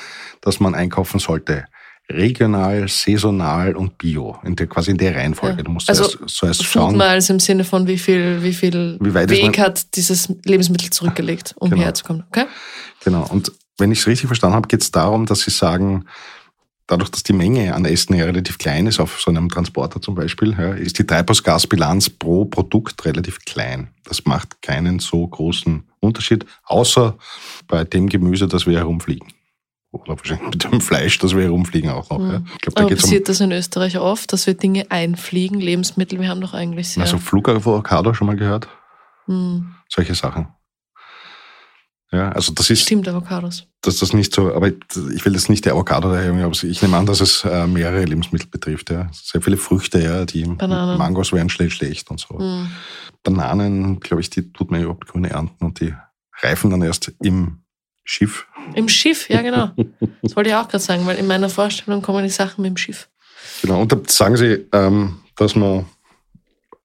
dass 0.42 0.60
man 0.60 0.76
einkaufen 0.76 1.20
sollte 1.20 1.66
regional, 2.10 2.88
saisonal 2.88 3.76
und 3.76 3.98
bio, 3.98 4.38
in 4.44 4.56
der, 4.56 4.68
quasi 4.68 4.92
in 4.92 4.98
der 4.98 5.16
Reihenfolge. 5.16 5.58
Ja. 5.58 5.64
Du 5.64 5.72
musst 5.72 5.90
also, 5.90 6.06
zuerst, 6.06 6.36
zuerst 6.36 6.64
schauen. 6.64 6.98
Miles 6.98 7.30
im 7.30 7.40
Sinne 7.40 7.64
von 7.64 7.88
wie 7.88 7.98
viel, 7.98 8.44
wie 8.44 8.54
viel 8.54 8.98
wie 9.02 9.14
Weg 9.14 9.58
hat 9.58 9.96
dieses 9.96 10.30
Lebensmittel 10.44 10.92
zurückgelegt, 10.92 11.56
um 11.58 11.70
genau. 11.70 11.84
herzukommen. 11.84 12.24
Okay? 12.28 12.46
Genau. 13.04 13.26
Und 13.30 13.52
wenn 13.78 13.92
ich 13.92 14.00
es 14.00 14.08
richtig 14.08 14.28
verstanden 14.28 14.56
habe, 14.56 14.68
geht 14.68 14.82
es 14.82 14.92
darum, 14.92 15.26
dass 15.26 15.42
sie 15.42 15.52
sagen, 15.52 16.06
dadurch, 16.88 17.10
dass 17.10 17.24
die 17.24 17.34
Menge 17.34 17.74
an 17.74 17.86
Essen 17.86 18.16
ja 18.16 18.26
relativ 18.26 18.60
klein 18.60 18.86
ist, 18.86 19.00
auf 19.00 19.20
so 19.20 19.32
einem 19.32 19.50
Transporter 19.50 20.00
zum 20.00 20.14
Beispiel, 20.16 20.56
ja, 20.58 20.74
ist 20.74 21.00
die 21.00 21.08
Treibhausgasbilanz 21.08 22.12
pro 22.12 22.46
Produkt 22.46 23.04
relativ 23.06 23.40
klein. 23.40 23.90
Das 24.04 24.26
macht 24.26 24.62
keinen 24.62 25.00
so 25.00 25.28
großen 25.28 25.84
Unterschied, 26.06 26.46
außer 26.64 27.18
bei 27.68 27.84
dem 27.84 28.08
Gemüse, 28.08 28.48
das 28.48 28.66
wir 28.66 28.78
herumfliegen. 28.78 29.28
Oder 29.92 30.18
wahrscheinlich 30.18 30.50
mit 30.50 30.64
dem 30.64 30.82
Fleisch, 30.82 31.20
das 31.20 31.36
wir 31.36 31.44
herumfliegen 31.44 31.90
auch 31.90 32.10
noch. 32.10 32.20
Mhm. 32.20 32.32
Ja. 32.32 32.42
Ich 32.54 32.62
glaub, 32.62 32.76
da 32.76 32.84
Aber 32.84 32.96
passiert 32.96 33.22
um 33.22 33.26
das 33.26 33.40
in 33.40 33.52
Österreich 33.52 33.98
oft, 33.98 34.34
dass 34.34 34.46
wir 34.46 34.54
Dinge 34.54 34.86
einfliegen, 34.90 35.60
Lebensmittel, 35.60 36.20
wir 36.20 36.28
haben 36.28 36.42
doch 36.42 36.54
eigentlich 36.54 36.90
sehr... 36.90 37.04
Also 37.04 37.18
Flugavocado 37.18 38.14
schon 38.14 38.28
mal 38.28 38.36
gehört? 38.36 38.68
Mhm. 39.28 39.76
Solche 39.90 40.16
Sachen. 40.16 40.48
Ja, 42.16 42.30
also 42.30 42.54
das 42.54 42.70
ist. 42.70 42.84
Stimmt, 42.84 43.10
Avocados. 43.10 43.68
Dass 43.82 43.98
das 43.98 44.14
nicht 44.14 44.34
so, 44.34 44.54
aber 44.54 44.70
ich 44.70 45.26
will 45.26 45.34
jetzt 45.34 45.50
nicht 45.50 45.66
der 45.66 45.74
Avocado 45.74 46.10
daher, 46.10 46.34
aber 46.34 46.64
ich 46.64 46.82
nehme 46.82 46.96
an, 46.96 47.06
dass 47.06 47.20
es 47.20 47.44
äh, 47.44 47.68
mehrere 47.68 48.06
Lebensmittel 48.06 48.48
betrifft, 48.48 48.90
ja. 48.90 49.10
Sehr 49.12 49.42
viele 49.42 49.58
Früchte, 49.58 50.02
ja, 50.02 50.24
die 50.26 50.46
Bananen. 50.46 50.98
Mangos 50.98 51.34
werden 51.34 51.50
schlecht, 51.50 51.76
schlecht 51.76 52.10
und 52.10 52.22
so. 52.22 52.36
Mm. 52.36 52.72
Bananen, 53.24 54.00
glaube 54.00 54.22
ich, 54.22 54.30
die 54.30 54.54
tut 54.54 54.72
man 54.72 54.82
überhaupt 54.82 55.08
grüne 55.08 55.30
ernten 55.30 55.66
und 55.66 55.82
die 55.82 55.94
reifen 56.42 56.72
dann 56.72 56.82
erst 56.82 57.12
im 57.22 57.60
Schiff. 58.06 58.48
Im 58.76 58.88
Schiff, 58.88 59.30
ja 59.30 59.42
genau. 59.42 59.72
Das 60.22 60.36
wollte 60.38 60.52
ich 60.52 60.56
auch 60.56 60.70
gerade 60.70 60.84
sagen, 60.84 61.06
weil 61.06 61.18
in 61.18 61.28
meiner 61.28 61.50
Vorstellung 61.50 62.02
kommen 62.02 62.24
die 62.24 62.30
Sachen 62.30 62.62
mit 62.62 62.70
dem 62.70 62.78
Schiff. 62.78 63.10
Genau, 63.62 63.82
und 63.82 63.92
da 63.92 64.00
sagen 64.08 64.38
sie, 64.38 64.66
ähm, 64.72 65.20
dass 65.36 65.56
man 65.56 65.86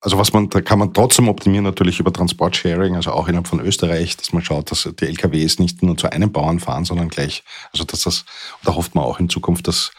also 0.03 0.17
was 0.17 0.33
man, 0.33 0.49
da 0.49 0.61
kann 0.61 0.79
man 0.79 0.93
trotzdem 0.93 1.29
optimieren 1.29 1.63
natürlich 1.63 1.99
über 1.99 2.11
Transportsharing, 2.11 2.95
also 2.95 3.11
auch 3.11 3.27
innerhalb 3.27 3.47
von 3.47 3.59
Österreich, 3.59 4.17
dass 4.17 4.33
man 4.33 4.43
schaut, 4.43 4.71
dass 4.71 4.89
die 4.99 5.05
LKWs 5.05 5.59
nicht 5.59 5.83
nur 5.83 5.95
zu 5.95 6.11
einem 6.11 6.31
Bauern 6.31 6.59
fahren, 6.59 6.85
sondern 6.85 7.09
gleich, 7.09 7.43
also 7.71 7.83
dass 7.83 8.01
das, 8.01 8.25
da 8.63 8.73
hofft 8.73 8.95
man 8.95 9.03
auch 9.03 9.19
in 9.19 9.29
Zukunft, 9.29 9.67
dass 9.67 9.91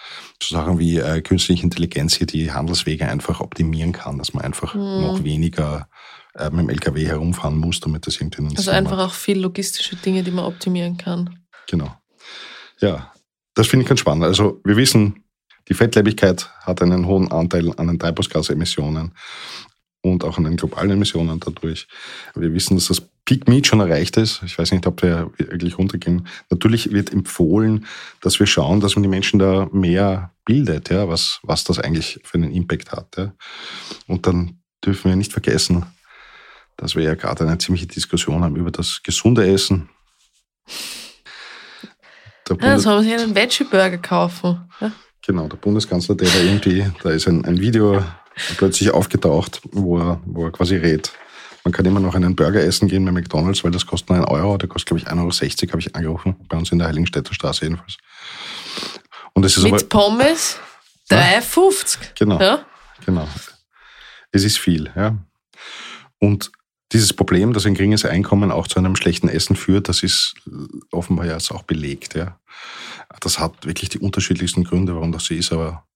so 0.43 0.57
Sachen 0.57 0.81
wie 0.81 0.99
äh, 0.99 1.21
künstliche 1.21 1.63
Intelligenz 1.63 2.15
hier 2.15 2.27
die 2.27 2.51
Handelswege 2.51 3.09
einfach 3.09 3.41
optimieren 3.41 3.93
kann, 3.93 4.19
dass 4.19 4.35
man 4.35 4.45
einfach 4.45 4.75
mhm. 4.75 4.81
noch 4.81 5.23
weniger 5.23 5.89
äh, 6.35 6.51
mit 6.51 6.61
dem 6.61 6.71
LKW 6.71 7.07
herumfahren 7.07 7.57
muss, 7.57 7.79
damit 7.79 8.09
das 8.09 8.17
irgendwie 8.17 8.43
Also 8.43 8.63
Sinn 8.63 8.75
einfach 8.75 8.97
macht. 8.97 9.11
auch 9.11 9.15
viel 9.15 9.39
logistische 9.39 9.95
Dinge, 9.95 10.25
die 10.25 10.33
man 10.33 10.47
optimieren 10.47 10.97
kann. 10.97 11.39
Genau. 11.69 11.95
Ja, 12.81 13.13
das 13.55 13.69
finde 13.69 13.85
ich 13.85 13.89
ganz 13.89 14.01
spannend. 14.01 14.25
Also 14.25 14.61
wir 14.65 14.77
wissen, 14.77 15.23
die 15.69 15.75
Fettleibigkeit 15.75 16.51
hat 16.63 16.83
einen 16.83 17.07
hohen 17.07 17.31
Anteil 17.31 17.73
an 17.79 17.87
den 17.87 18.01
Treibhausgasemissionen 18.01 19.15
und 20.03 20.25
auch 20.25 20.37
an 20.37 20.45
den 20.45 20.57
globalen 20.57 20.91
Emissionen 20.91 21.41
dadurch. 21.41 21.87
Wir 22.35 22.53
wissen, 22.53 22.77
dass 22.77 22.89
das 22.89 23.01
Peak 23.25 23.49
Meat 23.49 23.67
schon 23.67 23.81
erreicht 23.81 24.17
ist. 24.17 24.43
Ich 24.45 24.59
weiß 24.59 24.73
nicht, 24.73 24.87
ob 24.87 25.03
wir 25.03 25.31
wirklich 25.39 25.79
runtergehen. 25.79 26.27
Natürlich 26.51 26.93
wird 26.93 27.13
empfohlen, 27.13 27.87
dass 28.21 28.39
wir 28.41 28.47
schauen, 28.47 28.81
dass 28.81 28.97
man 28.97 29.05
die 29.05 29.09
Menschen 29.09 29.39
da 29.39 29.69
mehr 29.73 30.33
bildet, 30.45 30.91
ja, 30.91 31.09
was, 31.09 31.39
was 31.43 31.63
das 31.65 31.79
eigentlich 31.79 32.21
für 32.25 32.39
einen 32.39 32.51
Impact 32.51 32.91
hat. 32.91 33.17
Ja. 33.17 33.33
Und 34.09 34.27
dann 34.27 34.59
dürfen 34.85 35.09
wir 35.09 35.17
nicht 35.17 35.33
vergessen, 35.33 35.87
dass 36.77 36.97
wir 36.97 37.05
ja 37.05 37.15
gerade 37.15 37.47
eine 37.47 37.59
ziemliche 37.59 37.87
Diskussion 37.87 38.43
haben 38.43 38.57
über 38.57 38.73
das 38.73 39.03
gesunde 39.05 39.47
Essen. 39.47 39.89
Der 42.49 42.57
ja, 42.61 42.79
soll 42.81 42.97
man 42.97 43.05
sich 43.05 43.15
einen 43.15 43.35
Veggie-Burger 43.37 43.99
kaufen. 43.99 44.69
Ja? 44.81 44.91
Genau, 45.25 45.47
der 45.47 45.57
Bundeskanzler, 45.57 46.17
der 46.17 46.29
da 46.29 46.41
irgendwie, 46.41 46.85
da 47.05 47.11
ist 47.11 47.29
ein, 47.29 47.45
ein 47.45 47.61
Video 47.61 48.03
plötzlich 48.57 48.91
aufgetaucht, 48.91 49.61
wo 49.73 49.99
er, 49.99 50.21
wo 50.25 50.45
er 50.45 50.53
quasi 50.53 50.77
rät. 50.77 51.13
Man 51.65 51.73
kann 51.73 51.85
immer 51.85 52.01
noch 52.01 52.15
einen 52.15 52.35
Burger 52.35 52.61
essen 52.61 52.89
gehen 52.89 53.05
bei 53.05 53.13
McDonalds, 53.13 53.63
weil 53.63 53.71
das 53.71 53.87
kostet 53.87 54.11
nur 54.11 54.19
einen 54.19 54.27
Euro. 54.27 54.59
Der 54.59 54.69
kostet, 54.69 54.89
glaube 54.89 55.01
ich, 55.01 55.07
1,60 55.07 55.63
Euro, 55.63 55.73
habe 55.73 55.81
ich 55.81 55.95
angerufen. 55.95 56.37
Bei 56.49 56.57
uns 56.57 56.73
in 56.73 56.79
der 56.79 56.89
Heiligenstädter 56.89 57.33
Straße 57.35 57.65
jedenfalls. 57.65 57.99
Und 59.35 59.45
es 59.45 59.57
ist 59.57 59.63
Mit 59.63 59.75
aber, 59.75 59.85
Pommes 59.85 60.59
3,50. 61.11 61.99
Genau. 62.19 62.41
Ja? 62.41 62.65
Genau. 63.07 63.29
Es 64.33 64.45
ist 64.45 64.59
viel, 64.59 64.91
ja. 64.97 65.17
Und 66.19 66.51
dieses 66.93 67.13
Problem, 67.13 67.53
dass 67.53 67.65
ein 67.65 67.75
geringes 67.75 68.05
Einkommen 68.05 68.51
auch 68.51 68.67
zu 68.67 68.79
einem 68.79 68.97
schlechten 68.97 69.29
Essen 69.29 69.57
führt, 69.57 69.89
das 69.89 70.03
ist 70.03 70.35
offenbar 70.91 71.27
jetzt 71.27 71.51
auch 71.51 71.63
belegt. 71.63 72.15
Ja. 72.15 72.39
Das 73.21 73.39
hat 73.39 73.67
wirklich 73.67 73.89
die 73.89 73.99
unterschiedlichsten 73.99 74.65
Gründe, 74.65 74.95
warum 74.95 75.13
das 75.13 75.25
so 75.25 75.35
ist, 75.35 75.53
aber 75.53 75.87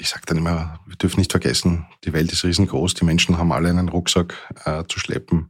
ich 0.00 0.08
sage 0.08 0.22
dann 0.26 0.38
immer, 0.38 0.80
wir 0.86 0.96
dürfen 0.96 1.20
nicht 1.20 1.30
vergessen, 1.30 1.86
die 2.04 2.12
Welt 2.12 2.32
ist 2.32 2.44
riesengroß, 2.44 2.94
die 2.94 3.04
Menschen 3.04 3.38
haben 3.38 3.52
alle 3.52 3.68
einen 3.68 3.88
Rucksack 3.88 4.34
äh, 4.64 4.84
zu 4.88 4.98
schleppen. 4.98 5.48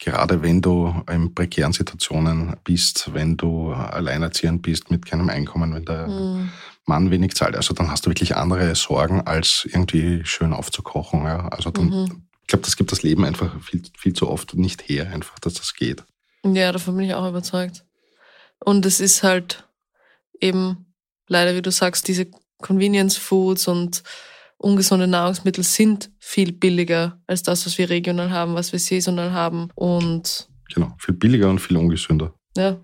Gerade 0.00 0.42
wenn 0.42 0.60
du 0.60 1.04
in 1.10 1.32
prekären 1.34 1.72
Situationen 1.72 2.56
bist, 2.64 3.14
wenn 3.14 3.36
du 3.36 3.72
alleinerziehend 3.72 4.62
bist 4.62 4.90
mit 4.90 5.06
keinem 5.06 5.28
Einkommen, 5.28 5.74
wenn 5.74 5.84
der 5.84 6.08
mhm. 6.08 6.50
Mann 6.86 7.10
wenig 7.12 7.34
zahlt, 7.34 7.54
also 7.54 7.72
dann 7.72 7.90
hast 7.90 8.06
du 8.06 8.10
wirklich 8.10 8.34
andere 8.34 8.74
Sorgen, 8.74 9.20
als 9.20 9.64
irgendwie 9.70 10.24
schön 10.24 10.52
aufzukochen. 10.52 11.24
Ja. 11.24 11.48
Also 11.48 11.70
dann, 11.70 11.86
mhm. 11.86 12.22
ich 12.40 12.48
glaube, 12.48 12.64
das 12.64 12.76
gibt 12.76 12.90
das 12.90 13.02
Leben 13.02 13.24
einfach 13.24 13.62
viel, 13.62 13.82
viel 13.96 14.12
zu 14.12 14.28
oft 14.28 14.54
nicht 14.54 14.88
her, 14.88 15.08
einfach, 15.12 15.38
dass 15.38 15.54
das 15.54 15.74
geht. 15.74 16.02
Ja, 16.44 16.72
davon 16.72 16.96
bin 16.96 17.06
ich 17.06 17.14
auch 17.14 17.28
überzeugt. 17.28 17.84
Und 18.58 18.84
es 18.86 18.98
ist 18.98 19.22
halt 19.22 19.68
eben 20.40 20.86
leider, 21.28 21.54
wie 21.54 21.62
du 21.62 21.70
sagst, 21.70 22.08
diese 22.08 22.26
Convenience 22.62 23.16
Foods 23.16 23.68
und 23.68 24.02
ungesunde 24.56 25.06
Nahrungsmittel 25.06 25.64
sind 25.64 26.10
viel 26.18 26.52
billiger 26.52 27.20
als 27.26 27.42
das, 27.42 27.66
was 27.66 27.76
wir 27.78 27.90
regional 27.90 28.30
haben, 28.30 28.54
was 28.54 28.72
wir 28.72 28.78
saisonal 28.78 29.32
haben 29.32 29.68
und 29.74 30.48
genau, 30.72 30.94
viel 30.98 31.14
billiger 31.14 31.50
und 31.50 31.60
viel 31.60 31.76
ungesünder. 31.76 32.32
Ja. 32.56 32.80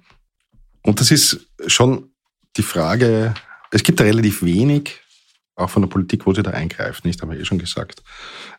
Und 0.82 1.00
das 1.00 1.10
ist 1.10 1.48
schon 1.66 2.10
die 2.56 2.62
Frage, 2.62 3.34
es 3.70 3.82
gibt 3.82 4.00
da 4.00 4.04
relativ 4.04 4.42
wenig, 4.42 5.00
auch 5.54 5.70
von 5.70 5.82
der 5.82 5.88
Politik, 5.88 6.24
wo 6.26 6.32
sie 6.32 6.42
da 6.42 6.52
eingreift, 6.52 7.04
nicht, 7.04 7.20
haben 7.20 7.30
wir 7.30 7.38
eh 7.38 7.44
schon 7.44 7.58
gesagt. 7.58 8.02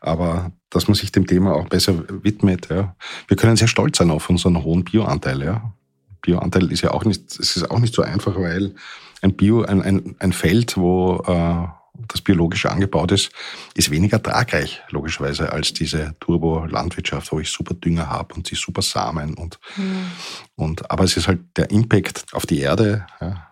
Aber 0.01 0.51
dass 0.69 0.87
man 0.87 0.95
sich 0.95 1.11
dem 1.11 1.25
Thema 1.25 1.53
auch 1.55 1.67
besser 1.67 2.03
widmet, 2.23 2.69
ja. 2.69 2.95
Wir 3.27 3.37
können 3.37 3.55
sehr 3.55 3.67
stolz 3.67 3.97
sein 3.97 4.11
auf 4.11 4.29
unseren 4.29 4.63
hohen 4.63 4.83
Bioanteil, 4.83 5.43
ja. 5.43 5.73
Bioanteil 6.21 6.71
ist 6.71 6.81
ja 6.81 6.91
auch 6.91 7.05
nicht, 7.05 7.39
es 7.39 7.55
ist 7.55 7.69
auch 7.71 7.79
nicht 7.79 7.93
so 7.93 8.01
einfach, 8.01 8.35
weil 8.35 8.75
ein 9.21 9.35
Bio, 9.35 9.63
ein, 9.63 9.81
ein, 9.81 10.15
ein 10.19 10.33
Feld, 10.33 10.77
wo 10.77 11.23
äh, 11.27 11.67
das 12.07 12.21
biologisch 12.21 12.65
angebaut 12.65 13.11
ist, 13.11 13.31
ist 13.73 13.91
weniger 13.91 14.21
tragreich, 14.21 14.81
logischerweise, 14.89 15.51
als 15.51 15.73
diese 15.73 16.15
Turbo-Landwirtschaft, 16.19 17.31
wo 17.31 17.39
ich 17.39 17.49
super 17.49 17.73
Dünger 17.73 18.09
habe 18.09 18.35
und 18.35 18.49
die 18.49 18.55
super 18.55 18.81
Samen 18.81 19.33
und, 19.33 19.59
mhm. 19.75 20.11
und, 20.55 20.89
aber 20.89 21.03
es 21.03 21.17
ist 21.17 21.27
halt 21.27 21.41
der 21.57 21.71
Impact 21.71 22.25
auf 22.33 22.45
die 22.45 22.59
Erde, 22.59 23.05
ja, 23.19 23.47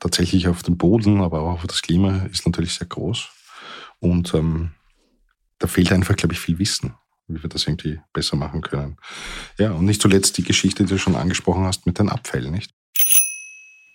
tatsächlich 0.00 0.48
auf 0.48 0.62
den 0.62 0.78
Boden, 0.78 1.20
aber 1.20 1.40
auch 1.40 1.54
auf 1.54 1.66
das 1.66 1.82
Klima 1.82 2.26
ist 2.30 2.46
natürlich 2.46 2.74
sehr 2.74 2.86
groß. 2.86 3.28
Und 4.00 4.32
ähm, 4.34 4.70
da 5.58 5.66
fehlt 5.66 5.92
einfach, 5.92 6.14
glaube 6.14 6.34
ich, 6.34 6.40
viel 6.40 6.58
Wissen, 6.58 6.94
wie 7.28 7.42
wir 7.42 7.48
das 7.48 7.66
irgendwie 7.66 8.00
besser 8.12 8.36
machen 8.36 8.62
können. 8.62 8.96
Ja, 9.58 9.72
und 9.72 9.84
nicht 9.84 10.02
zuletzt 10.02 10.38
die 10.38 10.44
Geschichte, 10.44 10.84
die 10.84 10.90
du 10.90 10.98
schon 10.98 11.16
angesprochen 11.16 11.64
hast 11.64 11.86
mit 11.86 11.98
den 11.98 12.08
Abfällen, 12.08 12.52
nicht? 12.52 12.72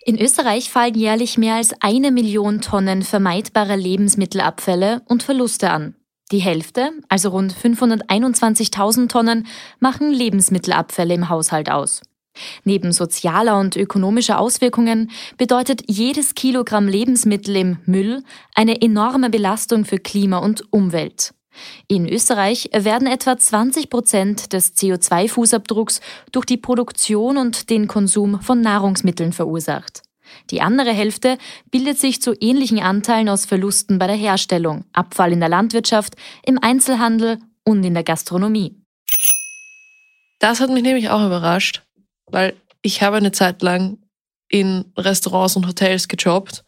In 0.06 0.20
Österreich 0.20 0.70
fallen 0.70 0.94
jährlich 0.94 1.38
mehr 1.38 1.54
als 1.54 1.74
eine 1.80 2.10
Million 2.12 2.60
Tonnen 2.60 3.02
vermeidbarer 3.02 3.76
Lebensmittelabfälle 3.76 5.02
und 5.06 5.22
Verluste 5.22 5.70
an. 5.70 5.94
Die 6.30 6.40
Hälfte, 6.40 6.90
also 7.08 7.30
rund 7.30 7.54
521.000 7.54 9.08
Tonnen, 9.08 9.46
machen 9.80 10.12
Lebensmittelabfälle 10.12 11.14
im 11.14 11.28
Haushalt 11.28 11.70
aus. 11.70 12.02
Neben 12.64 12.92
sozialer 12.92 13.58
und 13.58 13.76
ökonomischer 13.76 14.38
Auswirkungen 14.38 15.10
bedeutet 15.38 15.82
jedes 15.86 16.34
Kilogramm 16.34 16.88
Lebensmittel 16.88 17.56
im 17.56 17.78
Müll 17.86 18.22
eine 18.54 18.82
enorme 18.82 19.30
Belastung 19.30 19.84
für 19.84 19.98
Klima 19.98 20.38
und 20.38 20.72
Umwelt. 20.72 21.32
In 21.88 22.08
Österreich 22.08 22.70
werden 22.72 23.06
etwa 23.06 23.36
20 23.36 23.90
Prozent 23.90 24.52
des 24.52 24.74
CO2-Fußabdrucks 24.76 26.00
durch 26.32 26.46
die 26.46 26.56
Produktion 26.56 27.36
und 27.36 27.70
den 27.70 27.86
Konsum 27.86 28.40
von 28.40 28.60
Nahrungsmitteln 28.60 29.32
verursacht. 29.32 30.02
Die 30.50 30.60
andere 30.60 30.92
Hälfte 30.92 31.38
bildet 31.70 31.98
sich 31.98 32.20
zu 32.20 32.34
ähnlichen 32.40 32.80
Anteilen 32.80 33.28
aus 33.28 33.44
Verlusten 33.44 33.98
bei 33.98 34.06
der 34.06 34.16
Herstellung, 34.16 34.84
Abfall 34.92 35.32
in 35.32 35.40
der 35.40 35.48
Landwirtschaft, 35.48 36.14
im 36.44 36.58
Einzelhandel 36.60 37.38
und 37.64 37.84
in 37.84 37.94
der 37.94 38.04
Gastronomie. 38.04 38.76
Das 40.38 40.60
hat 40.60 40.70
mich 40.70 40.82
nämlich 40.82 41.08
auch 41.08 41.24
überrascht, 41.24 41.82
weil 42.26 42.54
ich 42.82 43.02
habe 43.02 43.16
eine 43.16 43.32
Zeit 43.32 43.62
lang 43.62 43.98
in 44.48 44.92
Restaurants 44.96 45.56
und 45.56 45.66
Hotels 45.66 46.08
gejobbt 46.08 46.64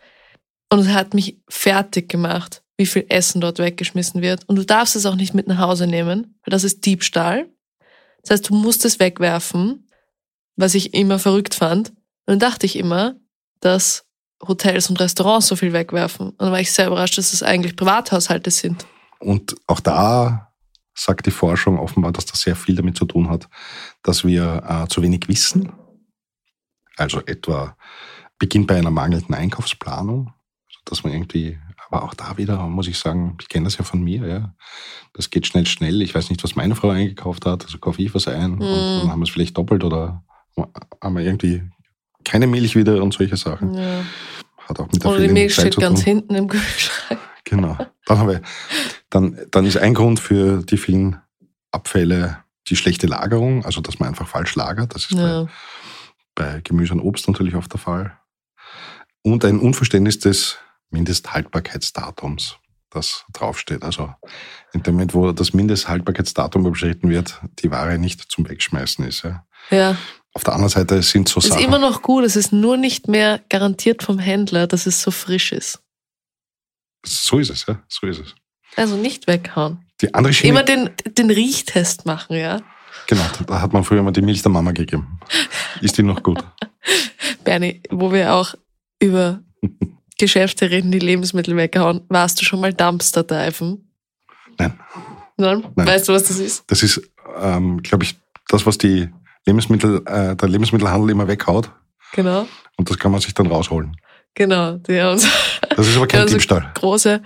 und 0.72 0.80
es 0.80 0.88
hat 0.88 1.14
mich 1.14 1.38
fertig 1.48 2.08
gemacht, 2.08 2.62
wie 2.76 2.86
viel 2.86 3.06
Essen 3.08 3.40
dort 3.40 3.58
weggeschmissen 3.58 4.22
wird. 4.22 4.48
Und 4.48 4.56
du 4.56 4.64
darfst 4.64 4.96
es 4.96 5.06
auch 5.06 5.14
nicht 5.14 5.34
mit 5.34 5.46
nach 5.46 5.58
Hause 5.58 5.86
nehmen, 5.86 6.38
weil 6.44 6.50
das 6.50 6.64
ist 6.64 6.84
Diebstahl. 6.84 7.48
Das 8.22 8.30
heißt, 8.30 8.50
du 8.50 8.54
musst 8.54 8.84
es 8.84 9.00
wegwerfen, 9.00 9.88
was 10.56 10.74
ich 10.74 10.94
immer 10.94 11.18
verrückt 11.18 11.54
fand. 11.54 11.90
Und 11.90 11.96
dann 12.26 12.38
dachte 12.38 12.66
ich 12.66 12.76
immer, 12.76 13.16
dass 13.60 14.04
Hotels 14.46 14.90
und 14.90 15.00
Restaurants 15.00 15.46
so 15.46 15.56
viel 15.56 15.72
wegwerfen. 15.72 16.30
Und 16.30 16.42
dann 16.42 16.52
war 16.52 16.60
ich 16.60 16.72
sehr 16.72 16.88
überrascht, 16.88 17.16
dass 17.18 17.32
es 17.32 17.42
eigentlich 17.42 17.76
Privathaushalte 17.76 18.50
sind. 18.50 18.86
Und 19.18 19.56
auch 19.66 19.80
da 19.80 20.52
sagt 20.94 21.26
die 21.26 21.30
Forschung 21.30 21.78
offenbar, 21.78 22.12
dass 22.12 22.26
das 22.26 22.40
sehr 22.40 22.56
viel 22.56 22.74
damit 22.74 22.96
zu 22.96 23.04
tun 23.04 23.30
hat, 23.30 23.48
dass 24.02 24.24
wir 24.24 24.62
äh, 24.66 24.88
zu 24.88 25.02
wenig 25.02 25.28
wissen. 25.28 25.72
Also 26.96 27.20
etwa 27.26 27.76
beginnt 28.38 28.66
bei 28.66 28.76
einer 28.76 28.90
mangelnden 28.90 29.34
Einkaufsplanung, 29.34 30.32
dass 30.84 31.04
man 31.04 31.12
irgendwie 31.12 31.58
aber 31.88 32.02
auch 32.02 32.14
da 32.14 32.36
wieder 32.36 32.58
muss 32.66 32.88
ich 32.88 32.98
sagen, 32.98 33.36
ich 33.40 33.48
kenne 33.48 33.64
das 33.64 33.78
ja 33.78 33.84
von 33.84 34.02
mir, 34.02 34.26
ja. 34.26 34.54
Das 35.12 35.30
geht 35.30 35.46
schnell, 35.46 35.66
schnell. 35.66 36.02
Ich 36.02 36.14
weiß 36.14 36.30
nicht, 36.30 36.42
was 36.44 36.56
meine 36.56 36.74
Frau 36.74 36.90
eingekauft 36.90 37.46
hat, 37.46 37.64
also 37.64 37.78
kaufe 37.78 38.02
ich 38.02 38.14
was 38.14 38.28
ein 38.28 38.52
mm. 38.52 38.60
und 38.60 38.68
hm. 38.68 39.00
dann 39.00 39.10
haben 39.10 39.20
wir 39.20 39.24
es 39.24 39.30
vielleicht 39.30 39.56
doppelt 39.56 39.84
oder 39.84 40.24
haben 41.00 41.16
wir 41.16 41.22
irgendwie 41.22 41.62
keine 42.24 42.46
Milch 42.46 42.76
wieder 42.76 43.02
und 43.02 43.14
solche 43.14 43.36
Sachen. 43.36 43.74
Ja. 43.74 44.04
Hat 44.68 44.80
auch 44.80 44.90
mit 44.90 45.02
der 45.02 45.10
Oder 45.10 45.20
die 45.20 45.28
Milch 45.28 45.54
Zeit 45.54 45.74
steht 45.74 45.82
ganz 45.82 46.02
hinten 46.02 46.34
im 46.34 46.48
Kühlschrank. 46.48 47.20
Genau. 47.48 47.78
Dann 48.06 48.18
haben 48.18 48.28
wir, 48.28 48.42
dann, 49.08 49.38
dann 49.52 49.66
ist 49.66 49.76
ein 49.76 49.94
Grund 49.94 50.18
für 50.18 50.64
die 50.64 50.76
vielen 50.76 51.20
Abfälle 51.70 52.38
die 52.66 52.74
schlechte 52.74 53.06
Lagerung, 53.06 53.64
also 53.64 53.80
dass 53.80 54.00
man 54.00 54.08
einfach 54.08 54.26
falsch 54.26 54.56
lagert. 54.56 54.96
Das 54.96 55.04
ist 55.04 55.12
ja. 55.12 55.46
bei, 56.34 56.54
bei 56.54 56.60
Gemüse 56.62 56.92
und 56.92 57.00
Obst 57.00 57.28
natürlich 57.28 57.54
oft 57.54 57.72
der 57.72 57.78
Fall. 57.78 58.18
Und 59.22 59.44
ein 59.44 59.60
Unverständnis 59.60 60.18
des 60.18 60.58
Mindesthaltbarkeitsdatums, 60.96 62.56
das 62.90 63.24
draufsteht. 63.32 63.82
Also 63.82 64.14
in 64.72 64.82
dem 64.82 64.94
Moment, 64.94 65.14
wo 65.14 65.32
das 65.32 65.52
Mindesthaltbarkeitsdatum 65.52 66.66
überschritten 66.66 67.10
wird, 67.10 67.38
die 67.58 67.70
Ware 67.70 67.98
nicht 67.98 68.32
zum 68.32 68.48
Wegschmeißen 68.48 69.04
ist. 69.06 69.22
Ja. 69.22 69.44
ja. 69.70 69.96
Auf 70.32 70.44
der 70.44 70.54
anderen 70.54 70.70
Seite 70.70 71.02
sind 71.02 71.28
so 71.28 71.40
Sachen. 71.40 71.52
Es 71.52 71.60
ist 71.60 71.66
immer 71.66 71.78
noch 71.78 72.02
gut, 72.02 72.24
es 72.24 72.36
ist 72.36 72.52
nur 72.52 72.76
nicht 72.76 73.08
mehr 73.08 73.40
garantiert 73.48 74.02
vom 74.02 74.18
Händler, 74.18 74.66
dass 74.66 74.86
es 74.86 75.02
so 75.02 75.10
frisch 75.10 75.52
ist. 75.52 75.82
So 77.04 77.38
ist 77.38 77.50
es, 77.50 77.66
ja. 77.66 77.82
So 77.88 78.06
ist 78.06 78.20
es. 78.20 78.34
Also 78.76 78.96
nicht 78.96 79.26
weghauen. 79.26 79.84
Die 80.00 80.12
andere 80.14 80.32
Schiene, 80.32 80.50
immer 80.50 80.62
den, 80.62 80.90
den 81.06 81.30
Riechtest 81.30 82.06
machen, 82.06 82.36
ja. 82.36 82.60
Genau, 83.06 83.22
da 83.46 83.60
hat 83.60 83.72
man 83.72 83.84
früher 83.84 84.02
mal 84.02 84.10
die 84.10 84.22
Milch 84.22 84.42
der 84.42 84.50
Mama 84.50 84.72
gegeben. 84.72 85.20
Ist 85.80 85.96
die 85.98 86.02
noch 86.02 86.22
gut? 86.22 86.42
Bernie, 87.44 87.82
wo 87.90 88.12
wir 88.12 88.34
auch 88.34 88.54
über 88.98 89.42
Geschäfte 90.18 90.70
reden, 90.70 90.90
die 90.90 90.98
Lebensmittel 90.98 91.56
weghauen. 91.56 92.02
Warst 92.08 92.40
du 92.40 92.44
schon 92.44 92.60
mal 92.60 92.72
Dumpster 92.72 93.22
diven? 93.22 93.90
Nein. 94.58 94.78
Nein? 95.36 95.64
Nein. 95.74 95.86
Weißt 95.86 96.08
du, 96.08 96.12
was 96.12 96.24
das 96.24 96.38
ist? 96.38 96.64
Das 96.68 96.82
ist, 96.82 97.00
ähm, 97.40 97.82
glaube 97.82 98.04
ich, 98.04 98.16
das, 98.48 98.64
was 98.64 98.78
die 98.78 99.08
Lebensmittel, 99.44 100.02
äh, 100.06 100.34
der 100.34 100.48
Lebensmittelhandel 100.48 101.10
immer 101.10 101.28
weghaut. 101.28 101.70
Genau. 102.12 102.46
Und 102.76 102.88
das 102.90 102.98
kann 102.98 103.12
man 103.12 103.20
sich 103.20 103.34
dann 103.34 103.46
rausholen. 103.46 103.96
Genau. 104.34 104.76
Die 104.78 105.00
haben 105.00 105.18
so, 105.18 105.28
das 105.76 105.88
ist 105.88 105.96
aber 105.96 106.06
kein 106.06 106.26
Diebstahl. 106.28 106.70
große. 106.74 107.22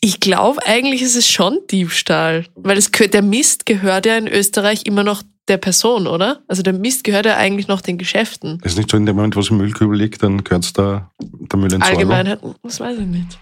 Ich 0.00 0.20
glaube, 0.20 0.60
eigentlich 0.66 1.02
ist 1.02 1.16
es 1.16 1.28
schon 1.28 1.58
Diebstahl, 1.70 2.46
weil 2.54 2.76
es, 2.76 2.90
der 2.90 3.22
Mist 3.22 3.64
gehört 3.64 4.06
ja 4.06 4.16
in 4.16 4.28
Österreich 4.28 4.82
immer 4.84 5.02
noch 5.02 5.22
der 5.48 5.58
Person, 5.58 6.06
oder? 6.06 6.42
Also 6.48 6.62
der 6.62 6.72
Mist 6.72 7.04
gehört 7.04 7.26
ja 7.26 7.36
eigentlich 7.36 7.68
noch 7.68 7.80
den 7.80 7.98
Geschäften. 7.98 8.60
Es 8.62 8.72
ist 8.72 8.78
nicht 8.78 8.90
so, 8.90 8.96
in 8.96 9.06
dem 9.06 9.16
Moment, 9.16 9.36
wo 9.36 9.40
es 9.40 9.50
im 9.50 9.58
Müllkübel 9.58 9.96
liegt, 9.96 10.22
dann 10.22 10.42
gehört 10.42 10.64
es 10.64 10.72
da 10.72 11.10
der 11.20 11.58
Müllentsorgung. 11.58 11.98
Allgemeinheit, 11.98 12.40
das 12.62 12.80
weiß 12.80 12.98
ich 12.98 13.06
nicht. 13.06 13.38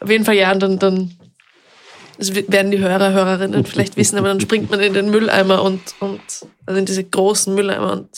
Auf 0.00 0.10
jeden 0.10 0.24
Fall 0.24 0.34
ja, 0.34 0.50
und 0.50 0.60
dann, 0.60 0.78
dann 0.78 1.10
das 2.18 2.34
werden 2.34 2.70
die 2.70 2.78
Hörer, 2.78 3.12
Hörerinnen 3.12 3.64
vielleicht 3.64 3.96
wissen, 3.96 4.18
aber 4.18 4.28
dann 4.28 4.40
springt 4.40 4.70
man 4.70 4.80
in 4.80 4.92
den 4.92 5.10
Mülleimer 5.10 5.62
und, 5.62 5.80
und 6.00 6.20
also 6.66 6.78
in 6.78 6.84
diese 6.84 7.02
großen 7.02 7.54
Mülleimer 7.54 7.92
und 7.92 8.08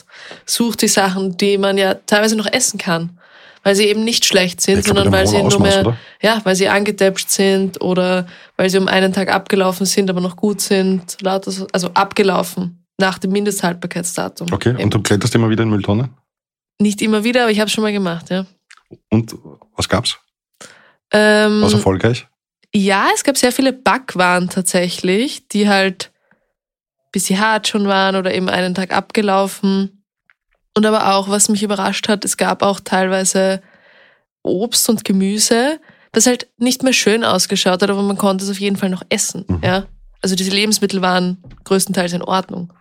sucht 0.44 0.82
die 0.82 0.88
Sachen, 0.88 1.36
die 1.36 1.56
man 1.56 1.78
ja 1.78 1.94
teilweise 1.94 2.36
noch 2.36 2.52
essen 2.52 2.78
kann. 2.78 3.18
Weil 3.64 3.76
sie 3.76 3.86
eben 3.86 4.02
nicht 4.02 4.24
schlecht 4.24 4.60
sind, 4.60 4.80
ich 4.80 4.86
sondern 4.86 5.12
weil 5.12 5.28
sie 5.28 5.40
nur 5.40 5.60
mehr, 5.60 5.82
oder? 5.82 5.96
ja, 6.20 6.40
weil 6.42 6.56
sie 6.56 6.66
angedäpscht 6.66 7.30
sind 7.30 7.80
oder 7.80 8.26
weil 8.56 8.68
sie 8.70 8.78
um 8.78 8.88
einen 8.88 9.12
Tag 9.12 9.32
abgelaufen 9.32 9.86
sind, 9.86 10.10
aber 10.10 10.20
noch 10.20 10.34
gut 10.34 10.60
sind, 10.60 11.16
lauter, 11.20 11.52
also 11.70 11.90
abgelaufen. 11.94 12.81
Nach 13.02 13.18
dem 13.18 13.32
Mindesthaltbarkeitsdatum. 13.32 14.52
Okay, 14.52 14.80
und 14.80 14.94
du 14.94 15.02
kletterst 15.02 15.34
immer 15.34 15.50
wieder 15.50 15.64
in 15.64 15.70
Mülltonnen? 15.70 16.10
Nicht 16.80 17.02
immer 17.02 17.24
wieder, 17.24 17.42
aber 17.42 17.50
ich 17.50 17.58
habe 17.58 17.66
es 17.66 17.72
schon 17.72 17.82
mal 17.82 17.92
gemacht, 17.92 18.30
ja. 18.30 18.46
Und 19.10 19.34
was 19.74 19.88
gab's? 19.88 20.18
Ähm, 21.12 21.62
Was 21.62 21.72
erfolgreich? 21.72 22.28
Ja, 22.72 23.08
es 23.12 23.24
gab 23.24 23.36
sehr 23.36 23.50
viele 23.50 23.72
Backwaren 23.72 24.48
tatsächlich, 24.48 25.48
die 25.48 25.68
halt 25.68 26.12
bis 27.10 27.26
sie 27.26 27.40
hart 27.40 27.66
schon 27.66 27.88
waren 27.88 28.14
oder 28.14 28.32
eben 28.32 28.48
einen 28.48 28.74
Tag 28.74 28.92
abgelaufen. 28.92 30.04
Und 30.74 30.86
aber 30.86 31.14
auch, 31.14 31.28
was 31.28 31.48
mich 31.48 31.62
überrascht 31.64 32.08
hat, 32.08 32.24
es 32.24 32.36
gab 32.36 32.62
auch 32.62 32.78
teilweise 32.80 33.62
Obst 34.42 34.88
und 34.88 35.04
Gemüse, 35.04 35.80
das 36.12 36.26
halt 36.26 36.48
nicht 36.56 36.84
mehr 36.84 36.92
schön 36.92 37.24
ausgeschaut 37.24 37.82
hat, 37.82 37.90
aber 37.90 38.02
man 38.02 38.16
konnte 38.16 38.44
es 38.44 38.50
auf 38.50 38.60
jeden 38.60 38.76
Fall 38.76 38.90
noch 38.90 39.02
essen. 39.08 39.44
Mhm. 39.48 39.60
Ja? 39.62 39.86
Also 40.22 40.36
diese 40.36 40.52
Lebensmittel 40.52 41.02
waren 41.02 41.42
größtenteils 41.64 42.12
in 42.12 42.22
Ordnung. 42.22 42.72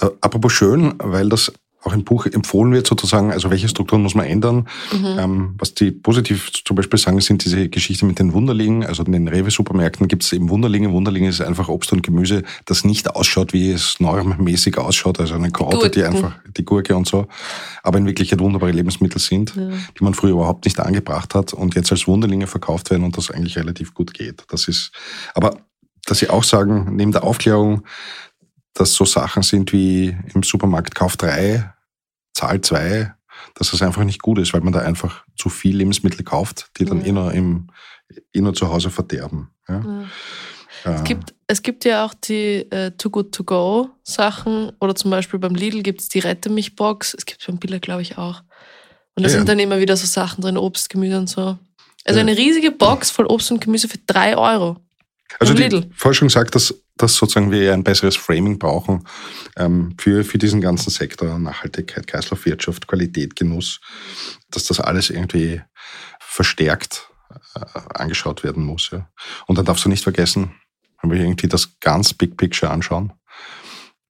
Äh, 0.00 0.10
apropos 0.20 0.52
schön, 0.52 0.94
weil 0.98 1.28
das 1.28 1.52
auch 1.84 1.92
im 1.92 2.04
Buch 2.04 2.26
empfohlen 2.26 2.72
wird, 2.72 2.86
sozusagen, 2.86 3.32
also 3.32 3.50
welche 3.50 3.68
Strukturen 3.68 4.02
muss 4.02 4.14
man 4.14 4.26
ändern. 4.26 4.68
Mhm. 4.92 5.18
Ähm, 5.18 5.54
was 5.58 5.74
die 5.74 5.92
positiv 5.92 6.50
zum 6.64 6.74
Beispiel 6.74 6.98
sagen, 6.98 7.20
sind 7.20 7.44
diese 7.44 7.68
Geschichte 7.68 8.04
mit 8.04 8.18
den 8.18 8.32
Wunderlingen. 8.32 8.84
Also 8.84 9.04
in 9.04 9.12
den 9.12 9.28
Rewe-Supermärkten 9.28 10.08
gibt 10.08 10.24
es 10.24 10.32
eben 10.32 10.50
Wunderlinge. 10.50 10.92
Wunderlinge 10.92 11.28
ist 11.28 11.40
einfach 11.40 11.68
Obst 11.68 11.92
und 11.92 12.02
Gemüse, 12.02 12.42
das 12.64 12.84
nicht 12.84 13.14
ausschaut, 13.14 13.52
wie 13.52 13.70
es 13.70 14.00
normmäßig 14.00 14.76
ausschaut. 14.76 15.20
Also 15.20 15.34
eine 15.34 15.52
Karotte, 15.52 15.88
die 15.88 16.02
einfach, 16.02 16.36
die 16.56 16.64
Gurke 16.64 16.96
und 16.96 17.06
so. 17.06 17.26
Aber 17.84 17.98
in 17.98 18.06
Wirklichkeit 18.06 18.40
wunderbare 18.40 18.72
Lebensmittel 18.72 19.20
sind, 19.20 19.54
ja. 19.54 19.68
die 19.98 20.04
man 20.04 20.14
früher 20.14 20.32
überhaupt 20.32 20.64
nicht 20.64 20.80
angebracht 20.80 21.34
hat 21.36 21.52
und 21.52 21.76
jetzt 21.76 21.92
als 21.92 22.08
Wunderlinge 22.08 22.48
verkauft 22.48 22.90
werden 22.90 23.04
und 23.04 23.16
das 23.16 23.30
eigentlich 23.30 23.56
relativ 23.56 23.94
gut 23.94 24.14
geht. 24.14 24.44
Das 24.48 24.66
ist, 24.66 24.90
aber 25.34 25.58
dass 26.06 26.18
sie 26.18 26.30
auch 26.30 26.44
sagen, 26.44 26.96
neben 26.96 27.12
der 27.12 27.22
Aufklärung, 27.22 27.82
dass 28.78 28.94
so 28.94 29.04
Sachen 29.04 29.42
sind 29.42 29.72
wie 29.72 30.16
im 30.34 30.42
Supermarkt 30.42 30.94
Kauf 30.94 31.16
3, 31.16 31.72
Zahl 32.32 32.60
2, 32.60 33.12
dass 33.54 33.72
das 33.72 33.82
einfach 33.82 34.04
nicht 34.04 34.22
gut 34.22 34.38
ist, 34.38 34.52
weil 34.52 34.60
man 34.60 34.72
da 34.72 34.80
einfach 34.80 35.24
zu 35.36 35.48
viel 35.48 35.76
Lebensmittel 35.76 36.24
kauft, 36.24 36.70
die 36.78 36.84
dann 36.84 36.98
mhm. 36.98 37.04
eh, 37.04 37.12
nur 37.12 37.32
im, 37.32 37.70
eh 38.32 38.40
nur 38.40 38.54
zu 38.54 38.68
Hause 38.68 38.90
verderben. 38.90 39.50
Ja? 39.68 39.80
Mhm. 39.80 40.10
Äh, 40.84 40.90
es, 40.90 41.04
gibt, 41.04 41.34
es 41.46 41.62
gibt 41.62 41.84
ja 41.84 42.04
auch 42.04 42.14
die 42.14 42.70
äh, 42.70 42.92
Too 42.92 43.10
Good 43.10 43.32
To 43.32 43.44
Go 43.44 43.90
Sachen 44.04 44.72
oder 44.80 44.94
zum 44.94 45.10
Beispiel 45.10 45.40
beim 45.40 45.54
Lidl 45.54 45.82
gibt 45.82 46.00
es 46.00 46.08
die 46.08 46.20
Rette 46.20 46.50
mich 46.50 46.76
Box. 46.76 47.14
Es 47.14 47.26
gibt 47.26 47.44
beim 47.46 47.58
Biller, 47.58 47.80
glaube 47.80 48.02
ich, 48.02 48.16
auch. 48.16 48.42
Und 49.16 49.24
da 49.24 49.30
ja, 49.30 49.36
sind 49.36 49.48
dann 49.48 49.58
immer 49.58 49.80
wieder 49.80 49.96
so 49.96 50.06
Sachen 50.06 50.42
drin, 50.42 50.56
Obst, 50.56 50.88
Gemüse 50.90 51.18
und 51.18 51.28
so. 51.28 51.58
Also 52.04 52.20
ja. 52.20 52.26
eine 52.26 52.36
riesige 52.36 52.70
Box 52.70 53.10
voll 53.10 53.26
Obst 53.26 53.50
und 53.50 53.60
Gemüse 53.60 53.88
für 53.88 53.98
drei 54.06 54.36
Euro. 54.36 54.76
Also 55.40 55.52
die 55.52 55.82
Forschung 55.94 56.30
sagt, 56.30 56.54
dass, 56.54 56.74
dass 56.98 57.14
sozusagen 57.14 57.50
wir 57.50 57.72
ein 57.72 57.84
besseres 57.84 58.16
Framing 58.16 58.58
brauchen 58.58 59.04
ähm, 59.56 59.94
für, 59.98 60.24
für 60.24 60.38
diesen 60.38 60.60
ganzen 60.60 60.90
Sektor 60.90 61.38
Nachhaltigkeit, 61.38 62.06
Kreislaufwirtschaft, 62.06 62.86
Qualität, 62.86 63.36
Genuss, 63.36 63.80
dass 64.50 64.64
das 64.64 64.80
alles 64.80 65.10
irgendwie 65.10 65.62
verstärkt 66.20 67.10
äh, 67.54 67.60
angeschaut 67.94 68.44
werden 68.44 68.64
muss. 68.64 68.90
Ja. 68.90 69.08
Und 69.46 69.58
dann 69.58 69.64
darfst 69.64 69.84
du 69.84 69.88
nicht 69.88 70.04
vergessen, 70.04 70.52
wenn 71.02 71.10
wir 71.10 71.20
irgendwie 71.20 71.48
das 71.48 71.78
ganz 71.80 72.12
Big 72.12 72.36
Picture 72.36 72.70
anschauen, 72.70 73.12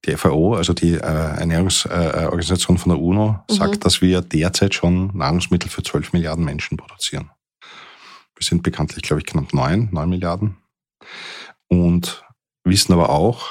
die 0.05 0.17
FAO, 0.17 0.55
also 0.55 0.73
die 0.73 0.95
äh, 0.95 0.99
Ernährungsorganisation 0.99 2.77
äh, 2.77 2.79
von 2.79 2.91
der 2.91 3.01
UNO, 3.01 3.45
mhm. 3.49 3.55
sagt, 3.55 3.85
dass 3.85 4.01
wir 4.01 4.23
derzeit 4.23 4.75
schon 4.75 5.17
Nahrungsmittel 5.17 5.71
für 5.71 5.83
12 5.83 6.13
Milliarden 6.13 6.45
Menschen 6.45 6.77
produzieren. 6.77 7.31
Wir 8.37 8.45
sind 8.45 8.63
bekanntlich, 8.63 9.03
glaube 9.03 9.21
ich, 9.21 9.27
knapp 9.27 9.53
9, 9.53 9.89
9 9.91 10.09
Milliarden 10.09 10.57
und 11.67 12.25
wissen 12.69 12.93
aber 12.93 13.11
auch, 13.11 13.51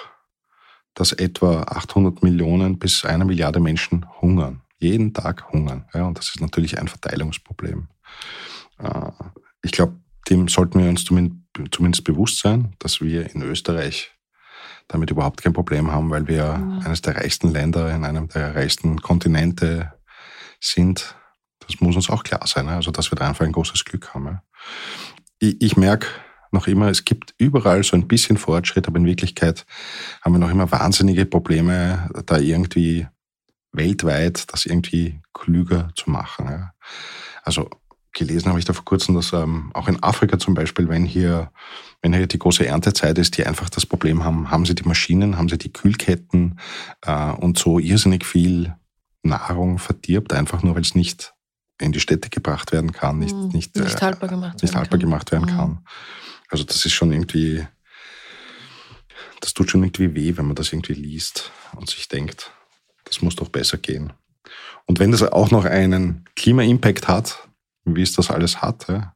dass 0.93 1.11
etwa 1.11 1.61
800 1.63 2.23
Millionen 2.23 2.79
bis 2.79 3.05
eine 3.05 3.25
Milliarde 3.25 3.59
Menschen 3.59 4.05
hungern, 4.21 4.61
jeden 4.79 5.13
Tag 5.13 5.51
hungern. 5.51 5.85
Ja, 5.93 6.05
und 6.05 6.17
das 6.17 6.29
ist 6.29 6.41
natürlich 6.41 6.79
ein 6.79 6.87
Verteilungsproblem. 6.87 7.87
Äh, 8.79 9.11
ich 9.61 9.71
glaube, 9.71 9.93
dem 10.29 10.47
sollten 10.47 10.79
wir 10.79 10.89
uns 10.89 11.05
zumindest 11.05 12.03
bewusst 12.03 12.39
sein, 12.39 12.75
dass 12.79 13.01
wir 13.01 13.33
in 13.33 13.41
Österreich 13.43 14.11
damit 14.87 15.11
überhaupt 15.11 15.41
kein 15.41 15.53
Problem 15.53 15.91
haben, 15.91 16.09
weil 16.09 16.27
wir 16.27 16.35
ja. 16.35 16.79
eines 16.83 17.01
der 17.01 17.15
reichsten 17.17 17.51
Länder 17.51 17.93
in 17.93 18.05
einem 18.05 18.27
der 18.29 18.55
reichsten 18.55 19.01
Kontinente 19.01 19.93
sind. 20.59 21.15
Das 21.59 21.79
muss 21.81 21.95
uns 21.95 22.09
auch 22.09 22.23
klar 22.23 22.45
sein, 22.47 22.67
also 22.69 22.91
dass 22.91 23.11
wir 23.11 23.17
da 23.17 23.27
einfach 23.27 23.45
ein 23.45 23.51
großes 23.51 23.83
Glück 23.85 24.13
haben. 24.13 24.39
Ich, 25.39 25.61
ich 25.61 25.77
merke, 25.77 26.07
noch 26.51 26.67
immer, 26.67 26.89
es 26.89 27.05
gibt 27.05 27.33
überall 27.37 27.83
so 27.83 27.95
ein 27.95 28.07
bisschen 28.07 28.37
Fortschritt, 28.37 28.87
aber 28.87 28.97
in 28.97 29.05
Wirklichkeit 29.05 29.65
haben 30.21 30.33
wir 30.33 30.39
noch 30.39 30.51
immer 30.51 30.71
wahnsinnige 30.71 31.25
Probleme, 31.25 32.09
da 32.25 32.37
irgendwie 32.37 33.07
weltweit 33.71 34.51
das 34.51 34.65
irgendwie 34.65 35.21
klüger 35.33 35.89
zu 35.95 36.09
machen. 36.09 36.47
Ja. 36.49 36.71
Also 37.43 37.69
gelesen 38.13 38.49
habe 38.49 38.59
ich 38.59 38.65
da 38.65 38.73
vor 38.73 38.85
kurzem, 38.85 39.15
dass 39.15 39.31
ähm, 39.31 39.71
auch 39.73 39.87
in 39.87 40.01
Afrika 40.01 40.39
zum 40.39 40.53
Beispiel, 40.53 40.89
wenn 40.89 41.05
hier, 41.05 41.51
wenn 42.01 42.13
hier 42.13 42.27
die 42.27 42.39
große 42.39 42.65
Erntezeit 42.65 43.17
ist, 43.17 43.37
die 43.37 43.45
einfach 43.45 43.69
das 43.69 43.85
Problem 43.85 44.23
haben, 44.23 44.49
haben 44.49 44.65
sie 44.65 44.75
die 44.75 44.87
Maschinen, 44.87 45.37
haben 45.37 45.49
sie 45.49 45.57
die 45.57 45.71
Kühlketten 45.71 46.59
äh, 47.05 47.31
und 47.31 47.57
so 47.59 47.79
irrsinnig 47.79 48.25
viel 48.25 48.75
Nahrung 49.21 49.77
verdirbt, 49.77 50.33
einfach 50.33 50.63
nur 50.63 50.75
weil 50.75 50.81
es 50.81 50.95
nicht 50.95 51.33
in 51.79 51.91
die 51.91 51.99
Städte 51.99 52.29
gebracht 52.29 52.71
werden 52.71 52.91
kann, 52.91 53.19
nicht, 53.19 53.33
hm, 53.33 53.49
nicht, 53.49 53.75
nicht, 53.75 54.01
äh, 54.01 54.05
haltbar 54.05 54.29
gemacht, 54.29 54.61
nicht 54.61 54.75
haltbar 54.75 54.99
kann. 54.99 55.09
gemacht 55.09 55.31
werden 55.31 55.53
mhm. 55.53 55.57
kann. 55.57 55.79
Also 56.49 56.63
das 56.63 56.85
ist 56.85 56.93
schon 56.93 57.11
irgendwie, 57.11 57.65
das 59.41 59.53
tut 59.53 59.69
schon 59.69 59.83
irgendwie 59.83 60.15
weh, 60.15 60.37
wenn 60.37 60.45
man 60.45 60.55
das 60.55 60.71
irgendwie 60.71 60.93
liest 60.93 61.51
und 61.75 61.89
sich 61.89 62.07
denkt, 62.07 62.51
das 63.03 63.21
muss 63.21 63.35
doch 63.35 63.49
besser 63.49 63.77
gehen. 63.77 64.13
Und 64.85 64.99
wenn 64.99 65.11
das 65.11 65.23
auch 65.23 65.51
noch 65.51 65.65
einen 65.65 66.25
Klima-Impact 66.35 67.07
hat, 67.07 67.47
wie 67.83 68.01
es 68.01 68.13
das 68.13 68.31
alles 68.31 68.61
hat, 68.61 68.87
ja, 68.87 69.13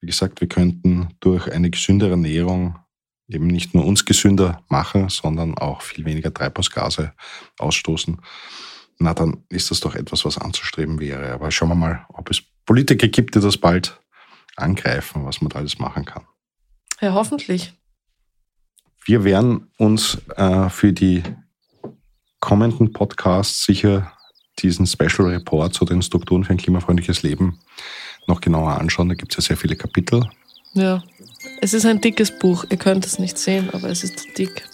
wie 0.00 0.06
gesagt, 0.06 0.40
wir 0.40 0.48
könnten 0.48 1.14
durch 1.20 1.50
eine 1.50 1.70
gesündere 1.70 2.10
Ernährung 2.10 2.78
eben 3.28 3.46
nicht 3.46 3.74
nur 3.74 3.86
uns 3.86 4.04
gesünder 4.04 4.62
machen, 4.68 5.08
sondern 5.08 5.56
auch 5.56 5.80
viel 5.80 6.04
weniger 6.04 6.34
Treibhausgase 6.34 7.12
ausstoßen. 7.58 8.20
Na, 8.98 9.14
dann 9.14 9.44
ist 9.48 9.70
das 9.70 9.80
doch 9.80 9.94
etwas, 9.94 10.24
was 10.24 10.38
anzustreben 10.38 11.00
wäre. 11.00 11.32
Aber 11.32 11.50
schauen 11.50 11.70
wir 11.70 11.74
mal, 11.74 12.04
ob 12.08 12.30
es 12.30 12.42
Politiker 12.66 13.08
gibt, 13.08 13.34
die 13.34 13.40
das 13.40 13.56
bald 13.56 14.00
angreifen, 14.56 15.24
was 15.24 15.40
man 15.40 15.50
da 15.50 15.60
alles 15.60 15.78
machen 15.78 16.04
kann. 16.04 16.26
Ja, 17.02 17.14
hoffentlich. 17.14 17.72
Wir 19.04 19.24
werden 19.24 19.68
uns 19.78 20.18
äh, 20.36 20.70
für 20.70 20.92
die 20.92 21.22
kommenden 22.38 22.92
Podcasts 22.92 23.64
sicher 23.64 24.12
diesen 24.60 24.86
Special 24.86 25.28
Report 25.28 25.74
zu 25.74 25.84
den 25.84 26.02
Strukturen 26.02 26.44
für 26.44 26.52
ein 26.52 26.58
klimafreundliches 26.58 27.22
Leben 27.22 27.58
noch 28.28 28.40
genauer 28.40 28.78
anschauen. 28.78 29.08
Da 29.08 29.16
gibt 29.16 29.32
es 29.32 29.36
ja 29.36 29.48
sehr 29.48 29.56
viele 29.56 29.74
Kapitel. 29.74 30.28
Ja, 30.74 31.02
es 31.60 31.74
ist 31.74 31.84
ein 31.86 32.00
dickes 32.00 32.38
Buch. 32.38 32.64
Ihr 32.70 32.76
könnt 32.76 33.04
es 33.04 33.18
nicht 33.18 33.36
sehen, 33.36 33.68
aber 33.72 33.88
es 33.88 34.04
ist 34.04 34.38
dick. 34.38 34.64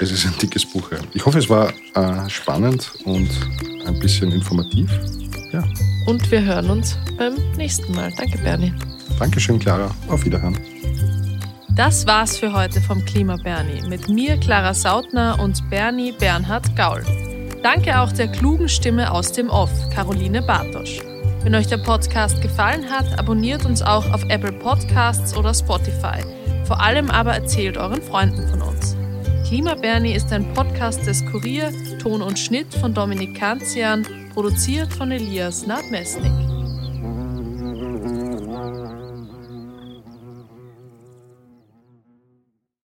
Es 0.00 0.12
ist 0.12 0.24
ein 0.24 0.34
dickes 0.40 0.64
Buch, 0.64 0.92
ja. 0.92 0.98
Ich 1.12 1.26
hoffe, 1.26 1.38
es 1.38 1.48
war 1.48 1.72
äh, 1.94 2.30
spannend 2.30 2.92
und 3.04 3.28
ein 3.86 3.98
bisschen 3.98 4.30
informativ. 4.30 4.90
Ja. 5.52 5.64
Und 6.06 6.30
wir 6.30 6.42
hören 6.42 6.70
uns 6.70 6.96
beim 7.18 7.34
nächsten 7.56 7.92
Mal. 7.94 8.12
Danke, 8.16 8.38
Bernie. 8.38 8.72
Dankeschön, 9.18 9.58
Clara. 9.58 9.94
Auf 10.08 10.24
Wiederhören. 10.24 10.56
Das 11.74 12.06
war's 12.06 12.36
für 12.36 12.52
heute 12.52 12.82
vom 12.82 13.02
Klima 13.06 13.36
Bernie 13.36 13.80
mit 13.88 14.06
mir, 14.10 14.36
Clara 14.36 14.74
Sautner 14.74 15.38
und 15.40 15.70
Bernie 15.70 16.12
Bernhard 16.12 16.76
Gaul. 16.76 17.02
Danke 17.62 17.98
auch 17.98 18.12
der 18.12 18.28
klugen 18.28 18.68
Stimme 18.68 19.10
aus 19.10 19.32
dem 19.32 19.48
Off, 19.48 19.70
Caroline 19.88 20.42
Bartosch. 20.42 21.00
Wenn 21.42 21.54
euch 21.54 21.68
der 21.68 21.78
Podcast 21.78 22.42
gefallen 22.42 22.90
hat, 22.90 23.18
abonniert 23.18 23.64
uns 23.64 23.80
auch 23.80 24.04
auf 24.12 24.22
Apple 24.28 24.52
Podcasts 24.52 25.34
oder 25.34 25.54
Spotify. 25.54 26.20
Vor 26.66 26.78
allem 26.78 27.10
aber 27.10 27.32
erzählt 27.32 27.78
euren 27.78 28.02
Freunden 28.02 28.46
von 28.48 28.60
uns. 28.60 28.94
Klima 29.48 29.74
Bernie 29.74 30.12
ist 30.12 30.30
ein 30.30 30.52
Podcast 30.52 31.06
des 31.06 31.24
Kurier, 31.24 31.72
Ton 32.02 32.20
und 32.20 32.38
Schnitt 32.38 32.74
von 32.74 32.92
Dominik 32.92 33.34
Kanzian, 33.34 34.06
produziert 34.34 34.92
von 34.92 35.10
Elias 35.10 35.66
Nadmesnik. 35.66 36.32